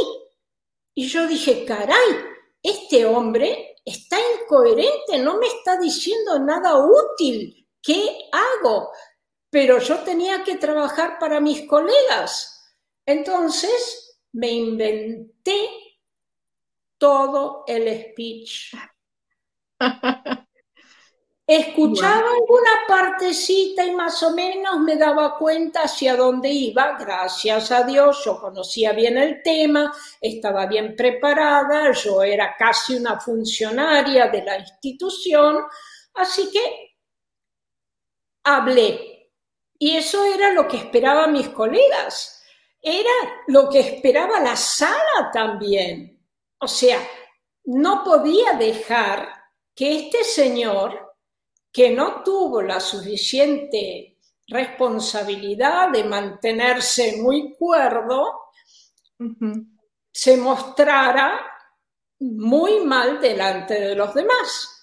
Y 0.93 1.07
yo 1.07 1.25
dije, 1.25 1.63
caray, 1.63 2.25
este 2.61 3.05
hombre 3.05 3.66
está 3.87 4.17
incoherente, 4.41 5.17
no 5.19 5.37
me 5.37 5.47
está 5.47 5.77
diciendo 5.77 6.37
nada 6.39 6.75
útil. 6.77 7.65
¿Qué 7.81 8.29
hago? 8.31 8.91
Pero 9.49 9.79
yo 9.79 9.99
tenía 9.99 10.43
que 10.43 10.57
trabajar 10.57 11.17
para 11.19 11.39
mis 11.39 11.65
colegas. 11.67 12.75
Entonces 13.05 14.19
me 14.33 14.49
inventé 14.51 15.69
todo 16.97 17.63
el 17.65 18.11
speech. 18.11 18.75
Escuchaba 21.49 22.29
alguna 22.33 22.71
partecita 22.89 23.85
y 23.85 23.95
más 23.95 24.21
o 24.21 24.31
menos 24.31 24.81
me 24.81 24.97
daba 24.97 25.37
cuenta 25.37 25.83
hacia 25.83 26.17
dónde 26.17 26.49
iba. 26.49 26.97
Gracias 26.99 27.71
a 27.71 27.83
Dios, 27.83 28.21
yo 28.25 28.37
conocía 28.37 28.91
bien 28.91 29.17
el 29.17 29.41
tema, 29.41 29.95
estaba 30.19 30.65
bien 30.65 30.93
preparada, 30.93 31.93
yo 31.93 32.21
era 32.21 32.53
casi 32.59 32.97
una 32.97 33.17
funcionaria 33.21 34.27
de 34.27 34.43
la 34.43 34.59
institución, 34.59 35.63
así 36.15 36.51
que 36.51 36.97
hablé. 38.43 39.31
Y 39.79 39.95
eso 39.95 40.25
era 40.25 40.51
lo 40.51 40.67
que 40.67 40.75
esperaban 40.75 41.31
mis 41.31 41.47
colegas, 41.47 42.43
era 42.81 43.45
lo 43.47 43.69
que 43.69 43.79
esperaba 43.79 44.41
la 44.41 44.57
sala 44.57 45.31
también. 45.31 46.21
O 46.59 46.67
sea, 46.67 46.99
no 47.63 48.03
podía 48.03 48.51
dejar 48.53 49.29
que 49.73 49.95
este 49.95 50.25
señor 50.25 51.06
que 51.71 51.91
no 51.91 52.23
tuvo 52.23 52.61
la 52.61 52.79
suficiente 52.79 54.17
responsabilidad 54.47 55.89
de 55.91 56.03
mantenerse 56.03 57.17
muy 57.21 57.53
cuerdo, 57.55 58.51
se 60.11 60.37
mostrara 60.37 61.39
muy 62.19 62.79
mal 62.79 63.19
delante 63.19 63.75
de 63.75 63.95
los 63.95 64.13
demás. 64.13 64.73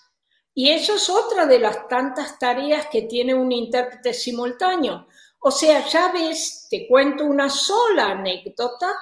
Y 0.55 0.71
eso 0.71 0.95
es 0.95 1.09
otra 1.11 1.47
de 1.47 1.59
las 1.59 1.89
tantas 1.89 2.39
tareas 2.39 2.87
que 2.87 3.03
tiene 3.03 3.35
un 3.35 3.51
intérprete 3.51 4.15
simultáneo. 4.15 5.09
O 5.41 5.51
sea, 5.51 5.85
ya 5.87 6.13
ves, 6.13 6.69
te 6.71 6.87
cuento 6.87 7.25
una 7.25 7.51
sola 7.51 8.13
anécdota, 8.13 8.93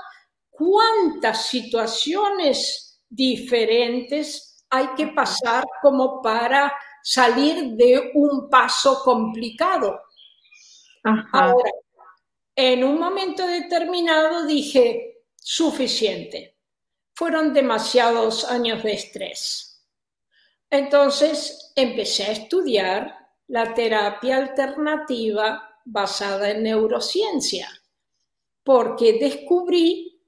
cuántas 0.49 1.47
situaciones 1.47 3.01
diferentes 3.09 4.64
hay 4.71 4.88
que 4.97 5.09
pasar 5.09 5.64
como 5.83 6.23
para 6.23 6.73
salir 7.03 7.77
de 7.77 8.12
un 8.15 8.49
paso 8.49 9.03
complicado. 9.03 10.03
Ahora, 11.33 11.71
en 12.55 12.85
un 12.85 12.99
momento 12.99 13.47
determinado 13.47 14.47
dije, 14.47 15.12
suficiente. 15.43 16.57
Fueron 17.15 17.53
demasiados 17.53 18.45
años 18.45 18.83
de 18.83 18.93
estrés. 18.93 19.85
Entonces 20.71 21.73
empecé 21.77 22.25
a 22.25 22.33
estudiar 22.33 23.19
la 23.49 23.75
terapia 23.75 24.38
alternativa 24.38 25.69
basada 25.85 26.51
en 26.51 26.62
neurociencia, 26.62 27.69
porque 28.62 29.19
descubrí, 29.19 30.23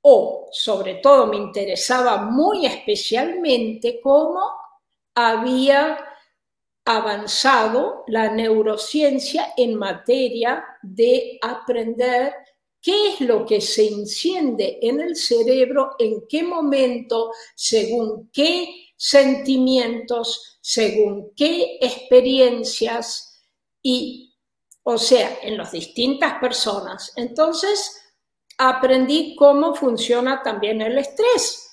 o 0.00 0.48
sobre 0.52 0.94
todo 0.94 1.26
me 1.26 1.36
interesaba 1.36 2.18
muy 2.18 2.64
especialmente, 2.64 4.00
cómo 4.00 4.40
había 5.14 5.98
avanzado 6.84 8.04
la 8.08 8.32
neurociencia 8.32 9.52
en 9.56 9.76
materia 9.76 10.64
de 10.82 11.38
aprender 11.40 12.34
qué 12.80 13.10
es 13.10 13.20
lo 13.20 13.46
que 13.46 13.60
se 13.60 13.86
enciende 13.86 14.78
en 14.82 15.00
el 15.00 15.14
cerebro, 15.14 15.92
en 15.98 16.26
qué 16.28 16.42
momento, 16.42 17.30
según 17.54 18.28
qué 18.32 18.68
sentimientos, 18.96 20.58
según 20.60 21.32
qué 21.36 21.78
experiencias 21.80 23.44
y, 23.80 24.34
o 24.82 24.98
sea, 24.98 25.38
en 25.42 25.56
las 25.56 25.70
distintas 25.70 26.40
personas. 26.40 27.12
Entonces, 27.16 28.02
aprendí 28.58 29.36
cómo 29.36 29.74
funciona 29.74 30.42
también 30.42 30.80
el 30.82 30.98
estrés. 30.98 31.70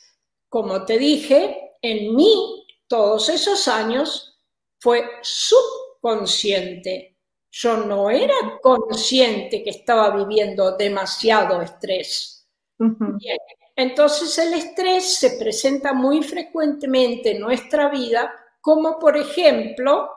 Como 0.48 0.86
te 0.86 1.00
dije, 1.00 1.76
en 1.82 2.16
mí, 2.16 2.66
todos 2.88 3.30
esos 3.30 3.68
años 3.68 4.29
fue 4.80 5.04
subconsciente. 5.22 7.18
Yo 7.52 7.78
no 7.78 8.10
era 8.10 8.60
consciente 8.62 9.64
que 9.64 9.72
estaba 9.72 10.16
viviendo 10.16 10.76
demasiado 10.78 11.62
estrés. 11.62 12.48
Entonces 13.76 14.38
el 14.38 14.54
estrés 14.54 15.16
se 15.18 15.32
presenta 15.32 15.94
muy 15.94 16.24
frecuentemente 16.24 17.32
en 17.32 17.42
nuestra 17.42 17.90
vida, 17.90 18.32
como 18.62 19.00
por 19.00 19.18
ejemplo 19.18 20.10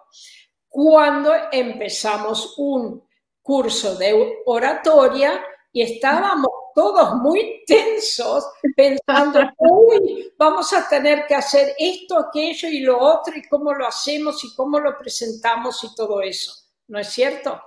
cuando 0.68 1.33
empezamos 1.51 2.55
un 2.57 3.07
curso 3.42 3.96
de 3.96 4.40
oratoria 4.46 5.44
y 5.72 5.83
estábamos 5.83 6.51
todos 6.75 7.17
muy 7.17 7.63
tensos, 7.67 8.45
pensando, 8.77 9.41
uy, 9.59 10.33
vamos 10.39 10.73
a 10.73 10.89
tener 10.89 11.27
que 11.27 11.35
hacer 11.35 11.75
esto, 11.79 12.19
aquello 12.19 12.69
y 12.69 12.81
lo 12.81 12.99
otro, 12.99 13.37
y 13.37 13.49
cómo 13.49 13.73
lo 13.73 13.87
hacemos 13.87 14.43
y 14.45 14.55
cómo 14.55 14.79
lo 14.79 14.97
presentamos 14.97 15.83
y 15.85 15.95
todo 15.95 16.21
eso. 16.21 16.53
¿No 16.89 16.99
es 16.99 17.09
cierto? 17.09 17.61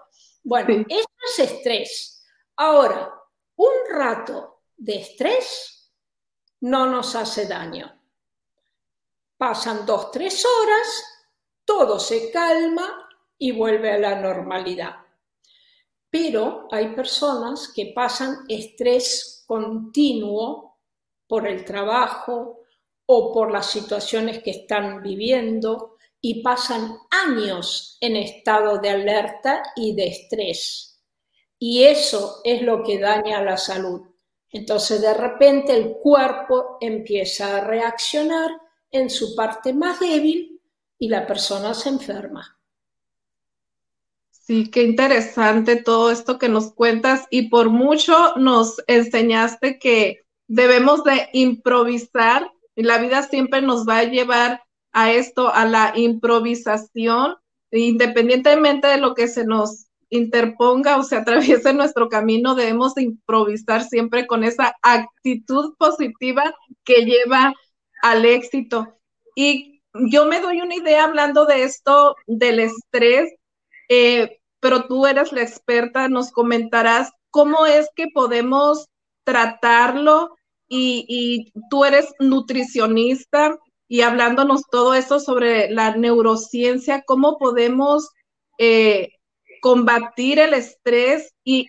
Bueno, 0.44 0.86
eso 0.88 1.08
es 1.28 1.40
estrés. 1.40 2.26
Ahora, 2.58 3.12
un 3.56 3.74
rato 3.90 4.62
de 4.78 4.98
estrés 4.98 5.92
no 6.62 6.86
nos 6.86 7.16
hace 7.16 7.48
daño. 7.48 7.92
Pasan 9.38 9.86
dos, 9.86 10.12
tres 10.12 10.46
horas, 10.46 11.04
todo 11.66 12.00
se 12.00 12.32
calma 12.32 13.10
y 13.38 13.52
vuelve 13.52 13.92
a 13.92 13.98
la 13.98 14.16
normalidad. 14.16 15.05
Pero 16.18 16.70
hay 16.72 16.96
personas 16.96 17.74
que 17.76 17.92
pasan 17.94 18.46
estrés 18.48 19.44
continuo 19.46 20.78
por 21.28 21.46
el 21.46 21.66
trabajo 21.66 22.62
o 23.06 23.34
por 23.34 23.52
las 23.52 23.66
situaciones 23.66 24.42
que 24.42 24.52
están 24.52 25.04
viviendo 25.04 25.98
y 26.22 26.42
pasan 26.42 26.96
años 27.10 27.98
en 28.00 28.16
estado 28.16 28.78
de 28.78 28.92
alerta 28.92 29.62
y 29.76 29.94
de 29.94 30.08
estrés. 30.08 31.04
Y 31.60 31.84
eso 31.84 32.40
es 32.46 32.62
lo 32.62 32.82
que 32.82 32.98
daña 32.98 33.44
la 33.44 33.58
salud. 33.58 34.04
Entonces 34.50 35.02
de 35.02 35.14
repente 35.16 35.76
el 35.76 35.98
cuerpo 35.98 36.78
empieza 36.80 37.58
a 37.58 37.68
reaccionar 37.68 38.52
en 38.90 39.10
su 39.10 39.36
parte 39.36 39.74
más 39.74 40.00
débil 40.00 40.62
y 40.98 41.10
la 41.10 41.28
persona 41.28 41.74
se 41.74 41.90
enferma. 41.90 42.55
Sí, 44.46 44.70
qué 44.70 44.84
interesante 44.84 45.76
todo 45.76 46.12
esto 46.12 46.38
que 46.38 46.50
nos 46.50 46.72
cuentas 46.72 47.26
y 47.32 47.50
por 47.50 47.72
mucho 47.72 48.36
nos 48.36 48.76
enseñaste 48.86 49.80
que 49.80 50.20
debemos 50.48 51.04
de 51.04 51.30
improvisar 51.34 52.52
y 52.76 52.84
la 52.84 53.00
vida 53.00 53.24
siempre 53.24 53.64
nos 53.64 53.88
va 53.88 53.98
a 53.98 54.04
llevar 54.04 54.62
a 54.92 55.12
esto, 55.12 55.52
a 55.52 55.66
la 55.66 55.94
improvisación, 55.96 57.38
independientemente 57.72 58.88
de 58.88 59.00
lo 59.00 59.16
que 59.16 59.28
se 59.28 59.48
nos 59.48 59.88
interponga 60.10 60.98
o 60.98 61.04
se 61.04 61.16
atraviese 61.16 61.74
nuestro 61.74 62.08
camino, 62.08 62.54
debemos 62.54 62.94
de 62.94 63.02
improvisar 63.02 63.84
siempre 63.84 64.28
con 64.28 64.44
esa 64.44 64.76
actitud 64.84 65.74
positiva 65.80 66.54
que 66.84 67.04
lleva 67.04 67.52
al 68.04 68.26
éxito. 68.26 68.96
Y 69.36 69.82
yo 70.12 70.28
me 70.28 70.40
doy 70.40 70.62
una 70.62 70.76
idea 70.76 71.06
hablando 71.06 71.48
de 71.48 71.64
esto 71.64 72.16
del 72.28 72.60
estrés 72.60 73.34
eh, 73.90 74.40
pero 74.60 74.88
tú 74.88 75.06
eres 75.06 75.32
la 75.32 75.42
experta, 75.42 76.08
nos 76.08 76.32
comentarás 76.32 77.12
cómo 77.30 77.66
es 77.66 77.88
que 77.96 78.08
podemos 78.14 78.88
tratarlo 79.24 80.36
y, 80.68 81.52
tú 81.70 81.86
eres 81.86 82.14
nutricionista 82.20 83.58
y 83.88 84.02
hablándonos 84.02 84.64
todo 84.72 84.94
eso 84.96 85.20
sobre 85.20 85.70
la 85.70 85.96
neurociencia, 85.96 87.04
cómo 87.06 87.38
podemos 87.38 88.10
eh, 88.58 89.10
combatir 89.62 90.40
el 90.40 90.54
estrés 90.54 91.34
y, 91.44 91.68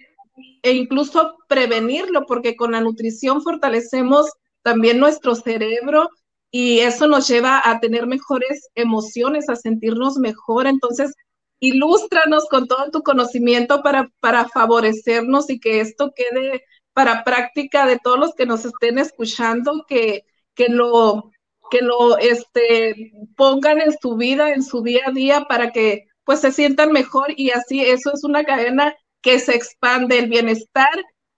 e 0.62 0.72
incluso 0.72 1.36
prevenirlo, 1.48 2.24
porque 2.26 2.56
con 2.56 2.72
la 2.72 2.80
nutrición 2.80 3.42
fortalecemos 3.42 4.30
también 4.62 4.98
nuestro 4.98 5.34
cerebro 5.34 6.08
y 6.50 6.80
eso 6.80 7.06
nos 7.06 7.28
lleva 7.28 7.60
a 7.64 7.80
tener 7.80 8.06
mejores 8.06 8.68
emociones, 8.74 9.48
a 9.48 9.56
sentirnos 9.56 10.16
mejor. 10.16 10.66
Entonces, 10.66 11.12
ilústranos 11.60 12.46
con 12.48 12.66
todo 12.66 12.90
tu 12.90 13.02
conocimiento 13.02 13.82
para, 13.82 14.10
para 14.20 14.48
favorecernos 14.48 15.50
y 15.50 15.58
que 15.58 15.80
esto 15.80 16.12
quede 16.14 16.64
para 16.92 17.24
práctica 17.24 17.86
de 17.86 17.98
todos 17.98 18.18
los 18.18 18.34
que 18.34 18.46
nos 18.46 18.64
estén 18.64 18.98
escuchando, 18.98 19.84
que, 19.86 20.24
que 20.54 20.68
lo, 20.68 21.30
que 21.70 21.82
lo 21.82 22.18
este, 22.18 23.12
pongan 23.36 23.80
en 23.80 23.96
su 23.98 24.16
vida, 24.16 24.50
en 24.50 24.62
su 24.62 24.82
día 24.82 25.02
a 25.06 25.12
día, 25.12 25.44
para 25.48 25.72
que 25.72 26.06
pues 26.24 26.40
se 26.40 26.52
sientan 26.52 26.92
mejor 26.92 27.32
y 27.36 27.50
así 27.50 27.82
eso 27.82 28.12
es 28.12 28.24
una 28.24 28.44
cadena 28.44 28.96
que 29.22 29.38
se 29.38 29.54
expande 29.54 30.18
el 30.18 30.28
bienestar, 30.28 30.90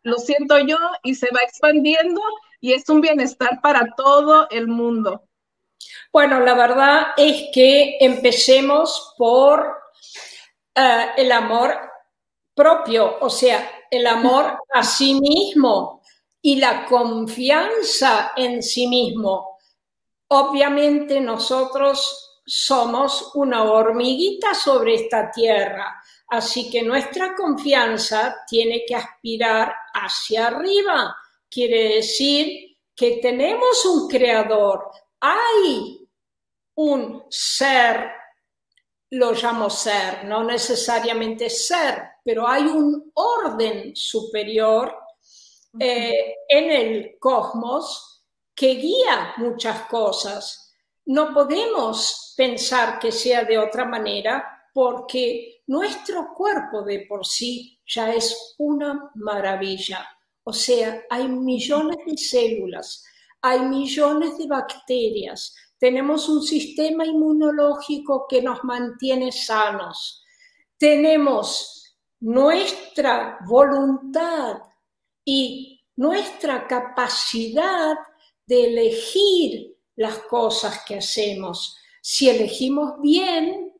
lo 0.02 0.16
siento 0.18 0.58
yo, 0.58 0.78
y 1.02 1.14
se 1.14 1.28
va 1.34 1.40
expandiendo 1.42 2.20
y 2.60 2.72
es 2.72 2.88
un 2.88 3.00
bienestar 3.00 3.60
para 3.62 3.94
todo 3.96 4.48
el 4.50 4.68
mundo. 4.68 5.24
Bueno, 6.12 6.40
la 6.40 6.54
verdad 6.54 7.08
es 7.16 7.48
que 7.52 7.98
empecemos 8.00 9.14
por 9.18 9.76
eh, 10.74 11.06
el 11.16 11.32
amor 11.32 11.76
propio, 12.54 13.18
o 13.20 13.30
sea, 13.30 13.86
el 13.90 14.06
amor 14.06 14.58
a 14.72 14.82
sí 14.82 15.14
mismo 15.20 16.02
y 16.42 16.56
la 16.56 16.84
confianza 16.84 18.32
en 18.36 18.62
sí 18.62 18.86
mismo. 18.86 19.58
Obviamente 20.28 21.20
nosotros 21.20 22.42
somos 22.44 23.32
una 23.34 23.64
hormiguita 23.64 24.54
sobre 24.54 24.94
esta 24.94 25.30
tierra, 25.30 26.02
así 26.28 26.70
que 26.70 26.82
nuestra 26.82 27.34
confianza 27.34 28.36
tiene 28.48 28.84
que 28.86 28.94
aspirar 28.94 29.74
hacia 29.94 30.46
arriba. 30.48 31.16
Quiere 31.50 31.96
decir 31.96 32.76
que 32.94 33.18
tenemos 33.22 33.84
un 33.84 34.08
creador, 34.08 34.90
hay 35.20 36.08
un 36.74 37.24
ser, 37.28 38.10
lo 39.10 39.32
llamo 39.32 39.70
ser, 39.70 40.24
no 40.24 40.44
necesariamente 40.44 41.48
ser, 41.48 42.02
pero 42.24 42.46
hay 42.46 42.64
un 42.64 43.10
orden 43.14 43.96
superior 43.96 44.94
eh, 45.78 46.36
en 46.48 46.70
el 46.70 47.18
cosmos 47.18 48.24
que 48.54 48.74
guía 48.74 49.34
muchas 49.38 49.82
cosas. 49.82 50.74
No 51.06 51.32
podemos 51.32 52.34
pensar 52.36 52.98
que 52.98 53.12
sea 53.12 53.44
de 53.44 53.58
otra 53.58 53.84
manera 53.84 54.66
porque 54.74 55.62
nuestro 55.66 56.34
cuerpo 56.34 56.82
de 56.82 57.06
por 57.08 57.26
sí 57.26 57.80
ya 57.86 58.12
es 58.12 58.54
una 58.58 59.10
maravilla. 59.14 60.06
O 60.44 60.52
sea, 60.52 61.02
hay 61.08 61.28
millones 61.28 61.98
de 62.06 62.16
células, 62.16 63.04
hay 63.42 63.60
millones 63.60 64.38
de 64.38 64.46
bacterias, 64.46 65.54
tenemos 65.78 66.28
un 66.28 66.42
sistema 66.42 67.06
inmunológico 67.06 68.26
que 68.28 68.42
nos 68.42 68.64
mantiene 68.64 69.32
sanos, 69.32 70.24
tenemos 70.76 71.96
nuestra 72.20 73.38
voluntad 73.46 74.58
y 75.24 75.80
nuestra 75.96 76.66
capacidad 76.66 77.96
de 78.46 78.66
elegir 78.66 79.76
las 79.96 80.18
cosas 80.20 80.84
que 80.86 80.96
hacemos. 80.96 81.76
Si 82.00 82.30
elegimos 82.30 83.00
bien, 83.00 83.72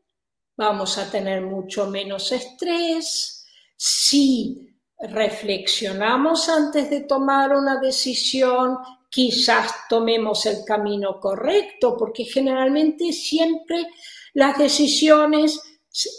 vamos 0.57 0.99
a 0.99 1.11
tener 1.11 1.43
mucho 1.43 1.87
menos 1.87 2.33
estrés. 2.33 3.47
Si 3.77 4.69
reflexionamos 4.99 6.49
antes 6.49 6.91
de 6.91 7.03
tomar 7.03 7.55
una 7.55 7.81
decisión, 7.81 8.77
quizás 9.09 9.89
tomemos 9.89 10.45
el 10.47 10.65
camino 10.65 11.19
correcto, 11.19 11.97
porque 11.97 12.25
generalmente 12.25 13.13
siempre 13.13 13.87
las 14.35 14.59
decisiones 14.59 15.61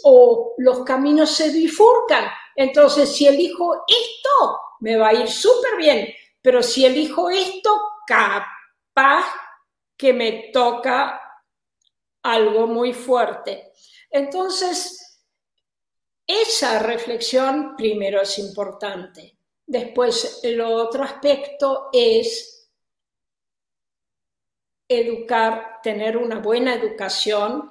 o 0.04 0.54
los 0.58 0.84
caminos 0.84 1.30
se 1.30 1.50
bifurcan. 1.50 2.26
Entonces, 2.56 3.14
si 3.14 3.26
elijo 3.26 3.84
esto, 3.86 4.58
me 4.80 4.96
va 4.96 5.08
a 5.08 5.14
ir 5.14 5.28
súper 5.28 5.76
bien, 5.76 6.08
pero 6.42 6.62
si 6.62 6.84
elijo 6.84 7.30
esto, 7.30 7.70
capaz 8.06 9.26
que 9.96 10.12
me 10.12 10.50
toca 10.52 11.20
algo 12.22 12.66
muy 12.66 12.92
fuerte. 12.92 13.72
Entonces, 14.10 15.22
esa 16.26 16.78
reflexión 16.80 17.76
primero 17.76 18.20
es 18.20 18.38
importante. 18.38 19.36
Después, 19.66 20.40
el 20.42 20.60
otro 20.60 21.04
aspecto 21.04 21.88
es 21.92 22.59
educar, 24.90 25.80
tener 25.82 26.16
una 26.16 26.40
buena 26.40 26.74
educación 26.74 27.70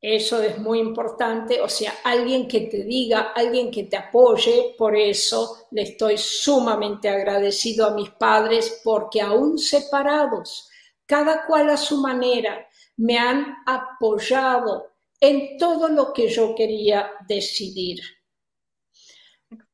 eso 0.00 0.42
es 0.42 0.58
muy 0.58 0.78
importante, 0.78 1.60
o 1.60 1.68
sea, 1.68 1.98
alguien 2.04 2.48
que 2.48 2.62
te 2.62 2.84
diga, 2.84 3.32
alguien 3.34 3.70
que 3.70 3.84
te 3.84 3.98
apoye, 3.98 4.74
por 4.78 4.96
eso 4.96 5.66
le 5.72 5.82
estoy 5.82 6.16
sumamente 6.16 7.10
agradecido 7.10 7.86
a 7.86 7.90
mis 7.90 8.08
padres 8.08 8.80
porque 8.82 9.20
aún 9.20 9.58
separados, 9.58 10.70
cada 11.04 11.44
cual 11.44 11.68
a 11.68 11.76
su 11.76 11.98
manera, 11.98 12.66
me 12.96 13.18
han 13.18 13.56
apoyado 13.66 14.92
en 15.20 15.58
todo 15.58 15.88
lo 15.88 16.14
que 16.14 16.28
yo 16.28 16.54
quería 16.54 17.10
decidir. 17.28 18.00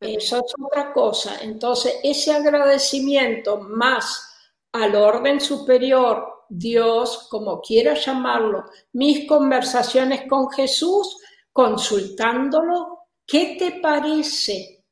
Eso 0.00 0.38
es 0.38 0.54
otra 0.60 0.92
cosa. 0.92 1.38
Entonces, 1.42 2.00
ese 2.02 2.32
agradecimiento 2.32 3.58
más 3.58 4.28
al 4.72 4.96
orden 4.96 5.40
superior 5.40 6.35
Dios, 6.48 7.28
como 7.30 7.60
quiera 7.60 7.94
llamarlo, 7.94 8.64
mis 8.92 9.26
conversaciones 9.26 10.28
con 10.28 10.50
Jesús, 10.50 11.18
consultándolo, 11.52 13.00
¿qué 13.26 13.56
te 13.58 13.80
parece? 13.80 14.84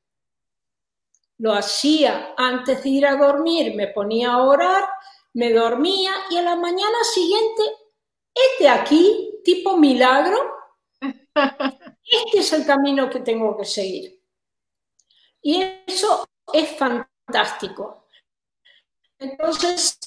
Lo 1.38 1.52
hacía 1.52 2.34
antes 2.36 2.82
de 2.82 2.88
ir 2.88 3.06
a 3.06 3.16
dormir, 3.16 3.74
me 3.74 3.88
ponía 3.88 4.32
a 4.32 4.42
orar, 4.42 4.84
me 5.34 5.52
dormía 5.52 6.12
y 6.30 6.36
a 6.36 6.42
la 6.42 6.56
mañana 6.56 7.04
siguiente, 7.12 7.62
este 8.34 8.68
aquí, 8.68 9.40
tipo 9.44 9.76
milagro, 9.76 10.38
este 12.04 12.38
es 12.38 12.52
el 12.52 12.64
camino 12.64 13.10
que 13.10 13.20
tengo 13.20 13.56
que 13.56 13.64
seguir. 13.64 14.22
Y 15.42 15.62
eso 15.86 16.26
es 16.52 16.76
fantástico. 16.76 18.06
Entonces, 19.18 19.98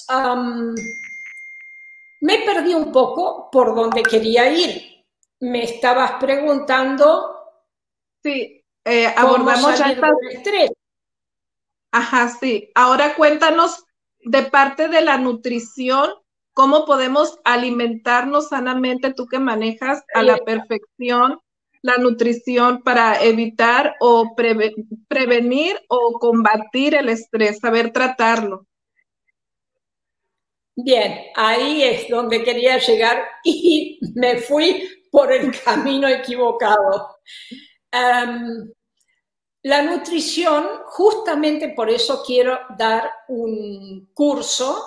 me 2.21 2.39
perdí 2.39 2.73
un 2.73 2.91
poco 2.91 3.49
por 3.51 3.75
dónde 3.75 4.03
quería 4.03 4.51
ir. 4.51 5.05
Me 5.39 5.63
estabas 5.63 6.13
preguntando. 6.19 7.35
Sí, 8.23 8.63
eh, 8.83 9.13
abordamos 9.15 9.77
ya 9.77 9.95
estrés. 10.31 10.71
Ajá, 11.91 12.29
sí. 12.29 12.71
Ahora 12.75 13.15
cuéntanos 13.15 13.85
de 14.19 14.43
parte 14.43 14.89
de 14.89 15.01
la 15.01 15.17
nutrición, 15.17 16.11
cómo 16.53 16.85
podemos 16.85 17.39
alimentarnos 17.43 18.49
sanamente, 18.49 19.13
tú 19.13 19.27
que 19.27 19.39
manejas 19.39 20.03
a 20.13 20.23
la 20.23 20.37
perfección 20.37 21.39
la 21.87 21.97
nutrición 21.97 22.81
para 22.83 23.23
evitar 23.23 23.95
o 24.01 24.35
prevenir 25.07 25.79
o 25.87 26.19
combatir 26.19 26.95
el 26.95 27.09
estrés, 27.09 27.59
saber 27.59 27.91
tratarlo. 27.91 28.66
Bien, 30.79 31.25
ahí 31.35 31.81
es 31.81 32.07
donde 32.07 32.43
quería 32.43 32.77
llegar 32.77 33.25
y 33.43 33.99
me 34.15 34.37
fui 34.37 34.87
por 35.11 35.31
el 35.31 35.51
camino 35.61 36.07
equivocado. 36.07 37.17
Em, 37.91 38.71
la 39.63 39.81
nutrición, 39.81 40.67
justamente 40.85 41.69
por 41.69 41.89
eso 41.89 42.23
quiero 42.23 42.59
dar 42.77 43.11
un 43.29 44.11
curso 44.13 44.83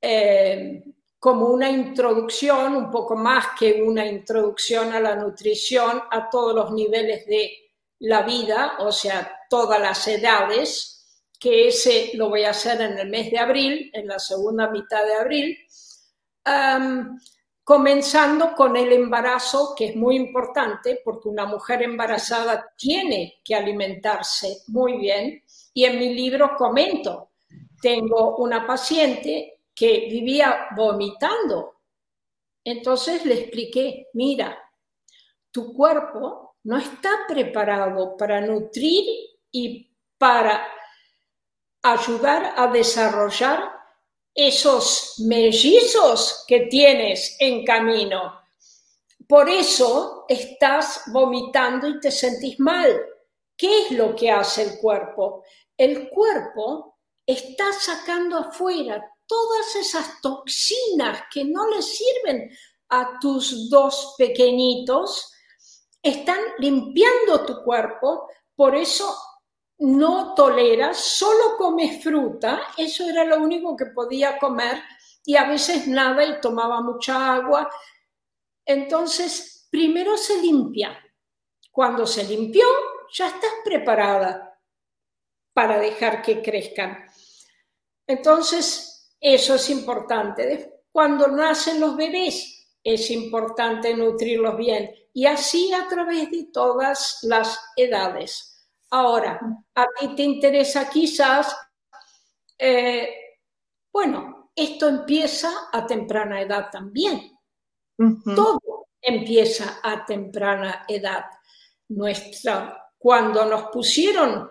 em, 0.00 0.82
como 1.18 1.46
una 1.46 1.68
introducción, 1.68 2.76
un 2.76 2.90
poco 2.90 3.16
más 3.16 3.48
que 3.58 3.82
una 3.82 4.06
introducción 4.06 4.92
a 4.92 5.00
la 5.00 5.16
nutrición 5.16 6.00
a 6.12 6.30
todos 6.30 6.54
los 6.54 6.70
niveles 6.72 7.26
de 7.26 7.50
la 8.00 8.22
vida, 8.22 8.76
o 8.78 8.92
sea, 8.92 9.40
todas 9.50 9.80
las 9.80 10.06
edades, 10.06 10.95
que 11.38 11.68
ese 11.68 12.10
lo 12.14 12.28
voy 12.28 12.44
a 12.44 12.50
hacer 12.50 12.80
en 12.80 12.98
el 12.98 13.08
mes 13.08 13.30
de 13.30 13.38
abril, 13.38 13.90
en 13.92 14.06
la 14.06 14.18
segunda 14.18 14.70
mitad 14.70 15.04
de 15.04 15.14
abril, 15.14 15.58
comenzando 17.64 18.54
con 18.54 18.76
el 18.76 18.92
embarazo, 18.92 19.74
que 19.76 19.86
es 19.86 19.96
muy 19.96 20.16
importante 20.16 21.00
porque 21.04 21.28
una 21.28 21.46
mujer 21.46 21.82
embarazada 21.82 22.72
tiene 22.76 23.40
que 23.44 23.54
alimentarse 23.54 24.58
muy 24.68 24.98
bien. 24.98 25.42
Y 25.74 25.84
en 25.84 25.98
mi 25.98 26.14
libro 26.14 26.56
comento, 26.56 27.30
tengo 27.80 28.36
una 28.36 28.66
paciente 28.66 29.60
que 29.74 30.06
vivía 30.08 30.68
vomitando. 30.76 31.80
Entonces 32.64 33.24
le 33.26 33.34
expliqué, 33.34 34.06
mira, 34.14 34.58
tu 35.50 35.74
cuerpo 35.74 36.56
no 36.64 36.78
está 36.78 37.10
preparado 37.28 38.16
para 38.16 38.40
nutrir 38.40 39.04
y 39.50 39.90
para 40.18 40.66
ayudar 41.92 42.54
a 42.56 42.66
desarrollar 42.68 43.72
esos 44.34 45.14
mellizos 45.26 46.44
que 46.46 46.60
tienes 46.66 47.36
en 47.38 47.64
camino. 47.64 48.40
Por 49.26 49.48
eso 49.48 50.24
estás 50.28 51.02
vomitando 51.06 51.88
y 51.88 52.00
te 52.00 52.10
sentís 52.10 52.60
mal. 52.60 53.00
¿Qué 53.56 53.82
es 53.82 53.90
lo 53.92 54.14
que 54.14 54.30
hace 54.30 54.62
el 54.62 54.78
cuerpo? 54.78 55.44
El 55.76 56.08
cuerpo 56.10 56.98
está 57.24 57.72
sacando 57.72 58.38
afuera 58.38 59.02
todas 59.26 59.74
esas 59.76 60.20
toxinas 60.20 61.24
que 61.32 61.44
no 61.44 61.68
le 61.68 61.82
sirven 61.82 62.50
a 62.90 63.18
tus 63.20 63.68
dos 63.68 64.14
pequeñitos, 64.16 65.32
están 66.02 66.38
limpiando 66.58 67.44
tu 67.44 67.64
cuerpo, 67.64 68.28
por 68.54 68.76
eso 68.76 69.16
no 69.78 70.34
tolera, 70.34 70.94
solo 70.94 71.56
come 71.56 72.00
fruta, 72.00 72.62
eso 72.76 73.04
era 73.08 73.24
lo 73.24 73.38
único 73.38 73.76
que 73.76 73.86
podía 73.86 74.38
comer 74.38 74.82
y 75.24 75.36
a 75.36 75.44
veces 75.44 75.86
nada 75.86 76.24
y 76.24 76.40
tomaba 76.40 76.80
mucha 76.80 77.34
agua. 77.34 77.68
Entonces, 78.64 79.66
primero 79.70 80.16
se 80.16 80.40
limpia. 80.40 80.98
Cuando 81.70 82.06
se 82.06 82.24
limpió, 82.24 82.64
ya 83.12 83.26
estás 83.26 83.52
preparada 83.64 84.58
para 85.52 85.78
dejar 85.78 86.22
que 86.22 86.42
crezcan. 86.42 87.06
Entonces, 88.06 89.14
eso 89.20 89.56
es 89.56 89.68
importante. 89.70 90.84
Cuando 90.90 91.28
nacen 91.28 91.80
los 91.80 91.96
bebés, 91.96 92.70
es 92.82 93.10
importante 93.10 93.94
nutrirlos 93.94 94.56
bien. 94.56 94.90
Y 95.12 95.26
así 95.26 95.72
a 95.72 95.88
través 95.88 96.30
de 96.30 96.44
todas 96.52 97.18
las 97.22 97.58
edades. 97.76 98.55
Ahora, 98.90 99.40
a 99.74 99.86
ti 99.98 100.14
te 100.14 100.22
interesa 100.22 100.88
quizás, 100.88 101.56
eh, 102.58 103.08
bueno, 103.92 104.50
esto 104.54 104.88
empieza 104.88 105.68
a 105.72 105.86
temprana 105.86 106.40
edad 106.40 106.70
también. 106.70 107.32
Todo 108.34 108.88
empieza 109.00 109.80
a 109.82 110.04
temprana 110.04 110.84
edad. 110.88 111.24
Nuestra, 111.88 112.90
cuando 112.98 113.44
nos 113.44 113.64
pusieron 113.70 114.50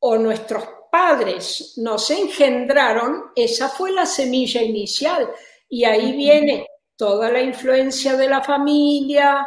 o 0.00 0.16
nuestros 0.16 0.64
padres 0.90 1.74
nos 1.78 2.10
engendraron, 2.10 3.32
esa 3.34 3.68
fue 3.68 3.92
la 3.92 4.06
semilla 4.06 4.62
inicial. 4.62 5.30
Y 5.68 5.84
ahí 5.84 6.12
viene 6.16 6.66
toda 6.96 7.30
la 7.30 7.40
influencia 7.40 8.16
de 8.16 8.28
la 8.28 8.42
familia, 8.42 9.46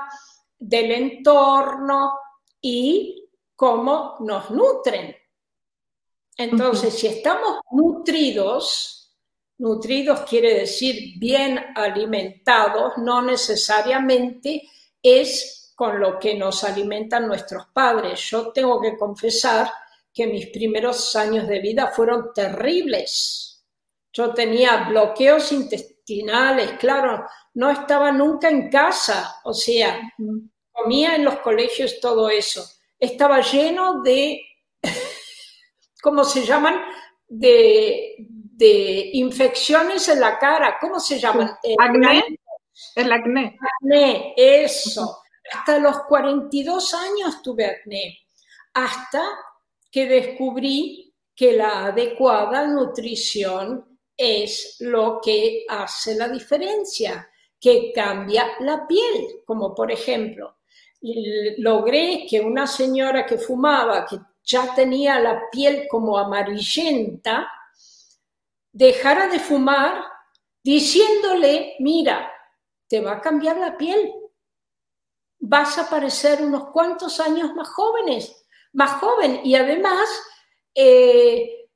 del 0.58 0.92
entorno 0.92 2.14
y 2.62 3.23
cómo 3.56 4.18
nos 4.22 4.50
nutren. 4.52 5.16
Entonces, 6.38 6.94
si 6.94 7.08
estamos 7.08 7.60
nutridos, 7.72 9.16
nutridos 9.58 10.22
quiere 10.22 10.54
decir 10.56 11.20
bien 11.20 11.60
alimentados, 11.76 12.98
no 12.98 13.22
necesariamente 13.22 14.64
es 15.02 15.74
con 15.76 16.00
lo 16.00 16.20
que 16.20 16.36
nos 16.36 16.64
alimentan 16.64 17.28
nuestros 17.28 17.68
padres. 17.74 18.20
Yo 18.30 18.52
tengo 18.52 18.82
que 18.82 18.98
confesar 18.98 19.72
que 20.14 20.28
mis 20.28 20.48
primeros 20.48 21.16
años 21.16 21.48
de 21.48 21.60
vida 21.60 21.88
fueron 21.88 22.34
terribles. 22.34 23.66
Yo 24.12 24.34
tenía 24.34 24.88
bloqueos 24.90 25.52
intestinales, 25.52 26.74
claro, 26.74 27.26
no 27.56 27.72
estaba 27.72 28.12
nunca 28.12 28.50
en 28.50 28.70
casa, 28.70 29.40
o 29.44 29.54
sea, 29.54 30.00
comía 30.72 31.16
en 31.16 31.26
los 31.26 31.40
colegios 31.40 32.00
todo 32.00 32.30
eso. 32.30 32.64
Estaba 33.04 33.42
lleno 33.42 34.02
de, 34.02 34.42
¿cómo 36.02 36.24
se 36.24 36.46
llaman? 36.46 36.82
De, 37.28 38.16
infecciones 39.12 40.08
en 40.08 40.22
la 40.22 40.40
cara, 40.40 40.78
¿cómo 40.80 41.02
se 41.02 41.20
llaman? 41.20 41.52
Acné. 41.80 42.24
El 42.96 43.12
acné. 43.12 43.58
Acné, 43.82 44.34
eso. 44.38 45.18
Hasta 45.54 45.80
los 45.80 46.04
42 46.04 46.94
años 46.94 47.42
tuve 47.42 47.66
acné, 47.66 48.20
hasta 48.74 49.22
que 49.92 50.06
descubrí 50.06 51.14
que 51.36 51.52
la 51.52 51.88
adecuada 51.88 52.66
nutrición 52.68 54.00
es 54.16 54.78
lo 54.80 55.20
que 55.22 55.66
hace 55.68 56.16
la 56.16 56.30
diferencia 56.30 57.30
que 57.60 57.92
cambia 57.94 58.54
la 58.62 58.88
piel, 58.88 59.42
como 59.46 59.76
por 59.76 59.92
ejemplo, 59.92 60.60
logré 61.58 62.26
que 62.30 62.40
una 62.40 62.66
señora 62.66 63.26
que 63.26 63.38
fumaba, 63.38 64.06
que 64.06 64.20
ya 64.44 64.74
tenía 64.74 65.20
la 65.20 65.50
piel 65.52 65.88
como 65.90 66.18
amarillenta, 66.18 67.50
dejara 68.72 69.28
de 69.28 69.40
fumar 69.40 70.04
diciéndole, 70.64 71.76
mira, 71.80 72.32
te 72.88 73.02
va 73.02 73.14
a 73.14 73.22
cambiar 73.22 73.58
la 73.58 73.78
piel, 73.78 74.14
vas 75.40 75.78
a 75.78 75.90
parecer 75.90 76.42
unos 76.42 76.70
cuantos 76.72 77.20
años 77.20 77.54
más 77.54 77.68
jóvenes, 77.70 78.46
más 78.72 79.00
joven 79.02 79.42
y 79.44 79.56
además 79.56 80.08
eh, 80.74 81.68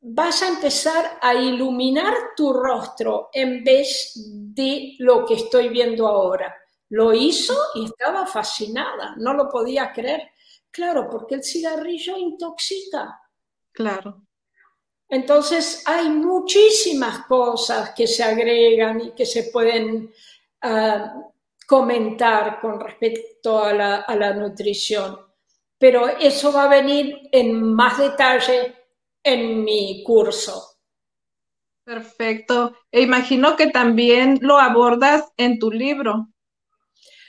vas 0.00 0.42
a 0.42 0.48
empezar 0.48 1.18
a 1.22 1.34
iluminar 1.34 2.14
tu 2.36 2.52
rostro 2.52 3.30
en 3.32 3.64
vez 3.64 4.12
de 4.16 4.96
lo 4.98 5.24
que 5.24 5.34
estoy 5.34 5.70
viendo 5.70 6.06
ahora. 6.06 6.54
Lo 6.94 7.12
hizo 7.12 7.56
y 7.74 7.86
estaba 7.86 8.24
fascinada, 8.24 9.16
no 9.16 9.34
lo 9.34 9.48
podía 9.48 9.92
creer. 9.92 10.30
Claro, 10.70 11.10
porque 11.10 11.34
el 11.34 11.42
cigarrillo 11.42 12.16
intoxica. 12.16 13.20
Claro. 13.72 14.22
Entonces 15.08 15.82
hay 15.86 16.08
muchísimas 16.08 17.26
cosas 17.26 17.90
que 17.96 18.06
se 18.06 18.22
agregan 18.22 19.00
y 19.00 19.10
que 19.10 19.26
se 19.26 19.50
pueden 19.50 20.12
ah, 20.62 21.12
comentar 21.66 22.60
con 22.60 22.78
respecto 22.78 23.64
a 23.64 23.72
la, 23.72 23.96
a 24.02 24.14
la 24.14 24.32
nutrición. 24.32 25.18
Pero 25.76 26.06
eso 26.06 26.52
va 26.52 26.66
a 26.66 26.80
venir 26.80 27.28
en 27.32 27.74
más 27.74 27.98
detalle 27.98 28.72
en 29.20 29.64
mi 29.64 30.04
curso. 30.04 30.78
Perfecto. 31.84 32.76
E 32.92 33.02
imagino 33.02 33.56
que 33.56 33.66
también 33.66 34.38
lo 34.42 34.60
abordas 34.60 35.32
en 35.36 35.58
tu 35.58 35.72
libro. 35.72 36.28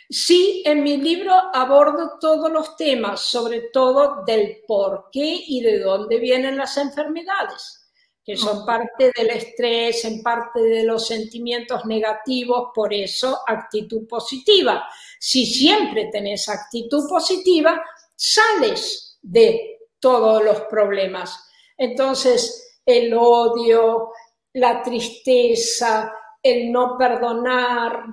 Sí, 0.09 0.61
en 0.65 0.83
mi 0.83 0.97
libro 0.97 1.33
abordo 1.53 2.17
todos 2.19 2.51
los 2.51 2.75
temas, 2.77 3.21
sobre 3.21 3.69
todo 3.73 4.23
del 4.25 4.61
por 4.67 5.09
qué 5.11 5.41
y 5.47 5.61
de 5.61 5.79
dónde 5.79 6.19
vienen 6.19 6.57
las 6.57 6.77
enfermedades, 6.77 7.89
que 8.23 8.37
son 8.37 8.65
parte 8.65 9.11
del 9.15 9.29
estrés, 9.31 10.05
en 10.05 10.21
parte 10.21 10.61
de 10.61 10.83
los 10.83 11.07
sentimientos 11.07 11.85
negativos, 11.85 12.69
por 12.73 12.93
eso 12.93 13.39
actitud 13.47 14.07
positiva. 14.07 14.87
Si 15.19 15.45
siempre 15.45 16.09
tenés 16.11 16.49
actitud 16.49 17.09
positiva, 17.09 17.81
sales 18.15 19.17
de 19.21 19.79
todos 19.99 20.43
los 20.43 20.61
problemas. 20.61 21.49
Entonces, 21.77 22.79
el 22.85 23.11
odio, 23.15 24.11
la 24.53 24.83
tristeza, 24.83 26.13
el 26.41 26.71
no 26.71 26.95
perdonar, 26.95 28.03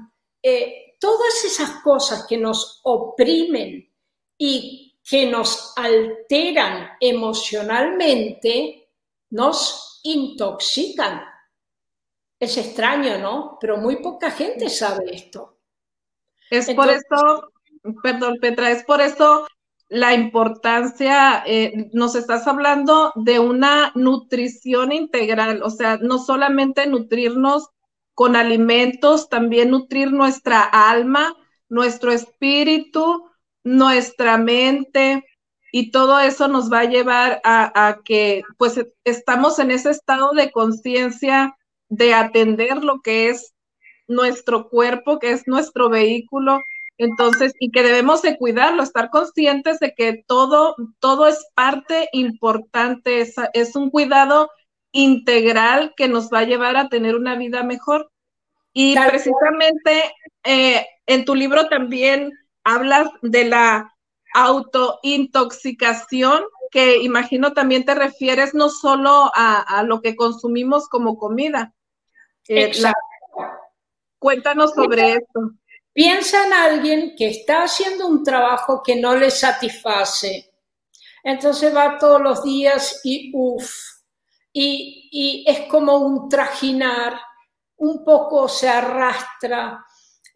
eh, 0.43 0.92
todas 1.03 1.45
esas 1.45 1.83
cosas 1.83 2.27
que 2.29 2.39
nos 2.39 2.81
oprimen 2.85 3.93
y 4.39 5.01
que 5.03 5.29
nos 5.29 5.77
alteran 5.77 6.91
emocionalmente, 7.01 8.89
nos 9.31 9.99
intoxican. 10.05 11.25
Es 12.39 12.57
extraño, 12.57 13.19
¿no? 13.19 13.59
Pero 13.61 13.79
muy 13.79 13.97
poca 13.97 14.31
gente 14.31 14.71
sabe 14.71 15.13
esto. 15.13 15.59
Es 16.49 16.73
por 16.73 16.89
eso, 16.89 17.51
perdón 18.01 18.39
Petra, 18.41 18.71
es 18.71 18.85
por 18.85 19.01
eso 19.01 19.49
la 19.89 20.15
importancia, 20.15 21.43
eh, 21.45 21.91
nos 21.93 22.15
estás 22.15 22.47
hablando 22.47 23.13
de 23.17 23.41
una 23.41 23.91
nutrición 23.97 24.93
integral, 24.93 25.65
o 25.65 25.71
sea, 25.71 25.99
no 26.01 26.19
solamente 26.19 26.87
nutrirnos 26.87 27.71
con 28.23 28.37
alimentos, 28.37 29.29
también 29.29 29.71
nutrir 29.71 30.13
nuestra 30.13 30.63
alma, 30.63 31.35
nuestro 31.69 32.13
espíritu, 32.13 33.29
nuestra 33.65 34.39
mente, 34.39 35.25
y 35.73 35.91
todo 35.91 36.21
eso 36.21 36.47
nos 36.47 36.73
va 36.73 36.79
a 36.79 36.85
llevar 36.85 37.41
a, 37.43 37.99
que 38.05 38.45
pues 38.59 38.81
estamos 39.03 39.59
en 39.59 39.73
ese 39.73 39.91
estado 39.91 40.31
de 40.37 40.53
conciencia 40.53 41.57
de 41.89 42.15
atender 42.15 42.85
lo 42.85 43.01
que 43.01 43.29
es 43.29 43.55
nuestro 44.07 44.69
cuerpo, 44.69 45.19
que 45.19 45.33
es 45.33 45.49
nuestro 45.49 45.89
vehículo, 45.89 46.61
entonces, 46.99 47.53
y 47.59 47.73
que 47.73 47.83
debemos 47.83 48.23
de 48.23 48.39
cuidarlo, 48.39 48.85
estar 48.85 49.11
conscientes 49.11 49.81
de 49.81 49.95
que 49.97 50.23
todo, 50.29 50.77
todo 51.01 51.27
es 51.27 51.45
parte 51.57 52.09
importante, 52.13 53.27
es 53.53 53.75
un 53.75 53.91
cuidado 53.91 54.49
integral 54.93 55.95
que 55.97 56.07
nos 56.07 56.31
va 56.31 56.39
a 56.39 56.45
llevar 56.45 56.77
a 56.77 56.89
tener 56.89 57.17
una 57.17 57.35
vida 57.35 57.65
mejor. 57.65 58.12
Y 58.73 58.97
precisamente 58.97 60.15
eh, 60.45 60.87
en 61.07 61.25
tu 61.25 61.35
libro 61.35 61.69
también 61.69 62.33
hablas 62.65 63.09
de 63.21 63.45
la 63.45 63.95
autointoxicación, 64.35 66.45
que 66.71 67.03
imagino 67.03 67.53
también 67.53 67.85
te 67.85 67.95
refieres 67.95 68.55
no 68.55 68.71
solo 68.71 69.31
a, 69.35 69.83
lo 69.87 70.01
que 70.01 70.17
consumimos 70.17 70.89
como 70.89 71.19
comida. 71.19 71.75
Eh, 72.49 72.73
cuéntanos 74.19 74.73
sobre 74.73 75.13
esto. 75.13 75.53
Piensa 75.93 76.47
en 76.47 76.53
alguien 76.55 77.15
que 77.17 77.29
está 77.29 77.65
haciendo 77.65 78.07
un 78.07 78.25
trabajo 78.25 78.83
que 78.83 78.97
no 78.97 79.15
le 79.15 79.31
satisface. 79.31 80.51
Entonces 81.23 81.77
va 81.77 81.99
todos 81.99 82.21
los 82.21 82.43
días 82.43 83.01
y 83.05 83.31
uff, 83.35 83.71
y, 84.53 85.09
y 85.13 85.45
es 85.47 85.69
como 85.69 85.99
un 85.99 86.29
trajinar, 86.29 87.21
un 87.83 88.05
poco 88.05 88.49
se 88.49 88.69
arrastra, 88.69 89.85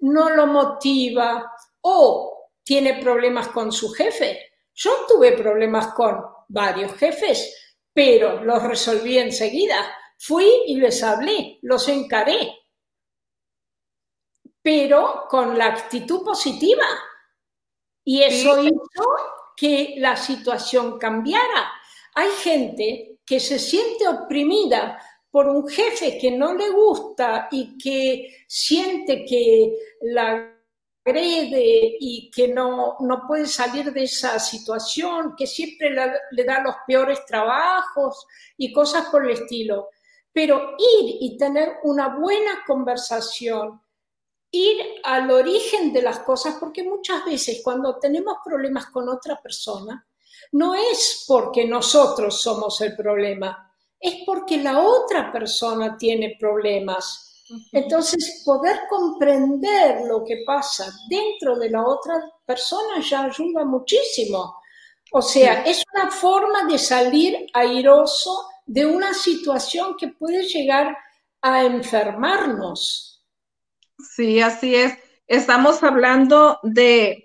no 0.00 0.30
lo 0.30 0.46
motiva 0.46 1.52
o 1.80 2.50
tiene 2.62 3.00
problemas 3.00 3.48
con 3.48 3.72
su 3.72 3.92
jefe. 3.92 4.52
Yo 4.74 5.06
tuve 5.08 5.32
problemas 5.32 5.94
con 5.94 6.22
varios 6.48 6.92
jefes, 6.94 7.76
pero 7.92 8.42
los 8.44 8.62
resolví 8.62 9.18
enseguida. 9.18 9.76
Fui 10.18 10.48
y 10.66 10.76
les 10.76 11.02
hablé, 11.02 11.58
los 11.62 11.88
encaré 11.88 12.66
pero 14.66 15.28
con 15.28 15.56
la 15.56 15.66
actitud 15.66 16.24
positiva. 16.24 16.86
Y 18.04 18.24
eso 18.24 18.60
hizo 18.60 19.04
que 19.56 19.94
la 19.98 20.16
situación 20.16 20.98
cambiara. 20.98 21.72
Hay 22.16 22.30
gente 22.42 23.20
que 23.24 23.38
se 23.38 23.60
siente 23.60 24.08
oprimida 24.08 25.00
por 25.36 25.50
un 25.50 25.68
jefe 25.68 26.16
que 26.16 26.30
no 26.30 26.54
le 26.54 26.70
gusta 26.70 27.48
y 27.50 27.76
que 27.76 28.46
siente 28.48 29.22
que 29.26 29.70
la 30.00 30.50
agrede 31.04 31.98
y 32.00 32.30
que 32.30 32.48
no, 32.48 32.96
no 33.00 33.26
puede 33.28 33.46
salir 33.46 33.92
de 33.92 34.04
esa 34.04 34.38
situación, 34.38 35.34
que 35.36 35.46
siempre 35.46 35.90
le 36.30 36.44
da 36.44 36.62
los 36.62 36.76
peores 36.86 37.22
trabajos 37.26 38.26
y 38.56 38.72
cosas 38.72 39.10
por 39.10 39.26
el 39.26 39.32
estilo. 39.32 39.90
Pero 40.32 40.70
ir 40.78 41.16
y 41.20 41.36
tener 41.36 41.80
una 41.82 42.16
buena 42.16 42.64
conversación, 42.66 43.78
ir 44.50 44.78
al 45.04 45.30
origen 45.30 45.92
de 45.92 46.00
las 46.00 46.20
cosas, 46.20 46.56
porque 46.58 46.82
muchas 46.82 47.26
veces 47.26 47.60
cuando 47.62 47.98
tenemos 47.98 48.38
problemas 48.42 48.86
con 48.86 49.06
otra 49.10 49.38
persona, 49.42 50.08
no 50.52 50.74
es 50.74 51.26
porque 51.28 51.66
nosotros 51.66 52.40
somos 52.40 52.80
el 52.80 52.96
problema, 52.96 53.66
es 54.00 54.24
porque 54.24 54.58
la 54.58 54.80
otra 54.80 55.32
persona 55.32 55.96
tiene 55.96 56.36
problemas 56.38 57.26
entonces, 57.72 58.42
poder 58.44 58.80
comprender 58.88 60.02
lo 60.06 60.24
que 60.24 60.42
pasa 60.44 60.92
dentro 61.08 61.56
de 61.56 61.70
la 61.70 61.84
otra 61.84 62.14
persona 62.44 63.00
ya 63.00 63.24
ayuda 63.24 63.64
muchísimo. 63.64 64.56
O 65.12 65.22
sea, 65.22 65.62
es 65.62 65.84
una 65.94 66.10
forma 66.10 66.64
de 66.64 66.78
salir 66.78 67.46
airoso 67.52 68.48
de 68.66 68.84
una 68.84 69.14
situación 69.14 69.96
que 69.96 70.08
puede 70.08 70.42
llegar 70.42 70.96
a 71.40 71.64
enfermarnos. 71.64 73.24
Sí, 73.98 74.40
así 74.40 74.74
es. 74.74 74.98
Estamos 75.28 75.84
hablando 75.84 76.58
de, 76.64 77.24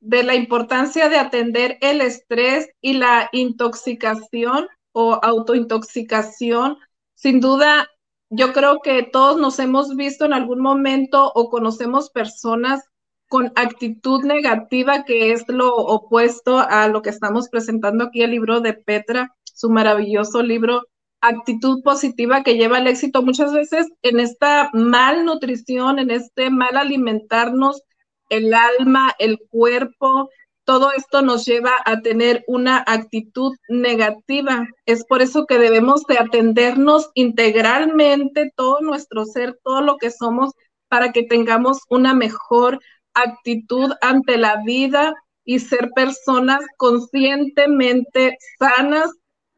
de 0.00 0.22
la 0.22 0.34
importancia 0.34 1.10
de 1.10 1.18
atender 1.18 1.76
el 1.82 2.00
estrés 2.00 2.70
y 2.80 2.94
la 2.94 3.28
intoxicación 3.32 4.66
o 4.92 5.18
autointoxicación. 5.22 6.78
Sin 7.14 7.40
duda, 7.40 7.88
yo 8.30 8.52
creo 8.52 8.80
que 8.80 9.02
todos 9.02 9.36
nos 9.38 9.58
hemos 9.58 9.96
visto 9.96 10.24
en 10.24 10.32
algún 10.32 10.60
momento 10.60 11.30
o 11.34 11.50
conocemos 11.50 12.10
personas 12.10 12.82
con 13.28 13.52
actitud 13.56 14.24
negativa, 14.24 15.04
que 15.04 15.32
es 15.32 15.44
lo 15.48 15.74
opuesto 15.74 16.58
a 16.58 16.88
lo 16.88 17.02
que 17.02 17.10
estamos 17.10 17.48
presentando 17.48 18.04
aquí, 18.04 18.22
el 18.22 18.32
libro 18.32 18.60
de 18.60 18.74
Petra, 18.74 19.34
su 19.44 19.70
maravilloso 19.70 20.42
libro, 20.42 20.82
actitud 21.22 21.82
positiva 21.82 22.42
que 22.42 22.56
lleva 22.56 22.78
al 22.78 22.88
éxito. 22.88 23.22
Muchas 23.22 23.52
veces 23.52 23.86
en 24.02 24.20
esta 24.20 24.70
malnutrición, 24.74 25.98
en 25.98 26.10
este 26.10 26.50
mal 26.50 26.76
alimentarnos, 26.76 27.82
el 28.28 28.52
alma, 28.52 29.14
el 29.18 29.38
cuerpo, 29.48 30.28
todo 30.64 30.92
esto 30.92 31.22
nos 31.22 31.44
lleva 31.44 31.72
a 31.84 32.00
tener 32.00 32.44
una 32.46 32.84
actitud 32.86 33.52
negativa. 33.68 34.66
Es 34.86 35.04
por 35.04 35.22
eso 35.22 35.46
que 35.46 35.58
debemos 35.58 36.04
de 36.04 36.18
atendernos 36.18 37.10
integralmente 37.14 38.52
todo 38.54 38.80
nuestro 38.80 39.24
ser, 39.24 39.58
todo 39.64 39.80
lo 39.80 39.96
que 39.96 40.10
somos, 40.10 40.52
para 40.88 41.12
que 41.12 41.24
tengamos 41.24 41.80
una 41.88 42.14
mejor 42.14 42.78
actitud 43.14 43.92
ante 44.00 44.36
la 44.36 44.62
vida 44.64 45.14
y 45.44 45.58
ser 45.58 45.90
personas 45.94 46.60
conscientemente 46.76 48.36
sanas 48.58 49.10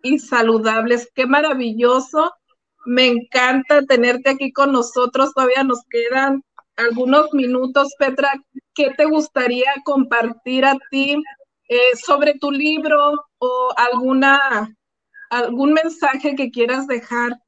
y 0.02 0.18
saludables. 0.18 1.10
Qué 1.14 1.26
maravilloso. 1.26 2.32
Me 2.86 3.06
encanta 3.06 3.82
tenerte 3.82 4.30
aquí 4.30 4.52
con 4.52 4.72
nosotros. 4.72 5.32
Todavía 5.34 5.64
nos 5.64 5.80
quedan 5.90 6.42
algunos 6.76 7.32
minutos, 7.32 7.94
Petra, 7.98 8.32
¿qué 8.74 8.90
te 8.96 9.04
gustaría 9.04 9.72
compartir 9.84 10.64
a 10.64 10.76
ti 10.90 11.16
eh, 11.68 11.96
sobre 12.04 12.34
tu 12.34 12.50
libro 12.50 13.14
o 13.38 13.68
alguna, 13.76 14.74
algún 15.30 15.72
mensaje 15.72 16.34
que 16.34 16.50
quieras 16.50 16.86
dejar? 16.86 17.38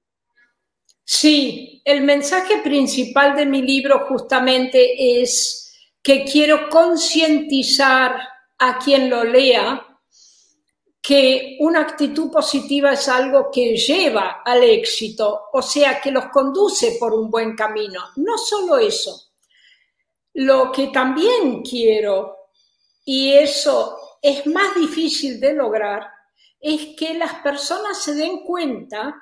Sí, 1.04 1.82
el 1.84 2.02
mensaje 2.02 2.58
principal 2.58 3.36
de 3.36 3.46
mi 3.46 3.62
libro 3.62 4.06
justamente 4.08 5.20
es 5.20 5.72
que 6.02 6.24
quiero 6.24 6.68
concientizar 6.68 8.18
a 8.58 8.78
quien 8.78 9.10
lo 9.10 9.22
lea 9.24 9.85
que 11.06 11.56
una 11.60 11.82
actitud 11.82 12.32
positiva 12.32 12.94
es 12.94 13.06
algo 13.06 13.48
que 13.52 13.76
lleva 13.76 14.42
al 14.44 14.64
éxito, 14.64 15.44
o 15.52 15.62
sea, 15.62 16.00
que 16.00 16.10
los 16.10 16.26
conduce 16.30 16.96
por 16.98 17.14
un 17.14 17.30
buen 17.30 17.54
camino. 17.54 18.00
No 18.16 18.36
solo 18.36 18.76
eso, 18.76 19.30
lo 20.34 20.72
que 20.72 20.88
también 20.88 21.62
quiero, 21.62 22.48
y 23.04 23.34
eso 23.34 24.18
es 24.20 24.48
más 24.48 24.74
difícil 24.74 25.38
de 25.38 25.52
lograr, 25.52 26.10
es 26.58 26.96
que 26.98 27.14
las 27.14 27.34
personas 27.34 28.02
se 28.02 28.14
den 28.14 28.40
cuenta 28.40 29.14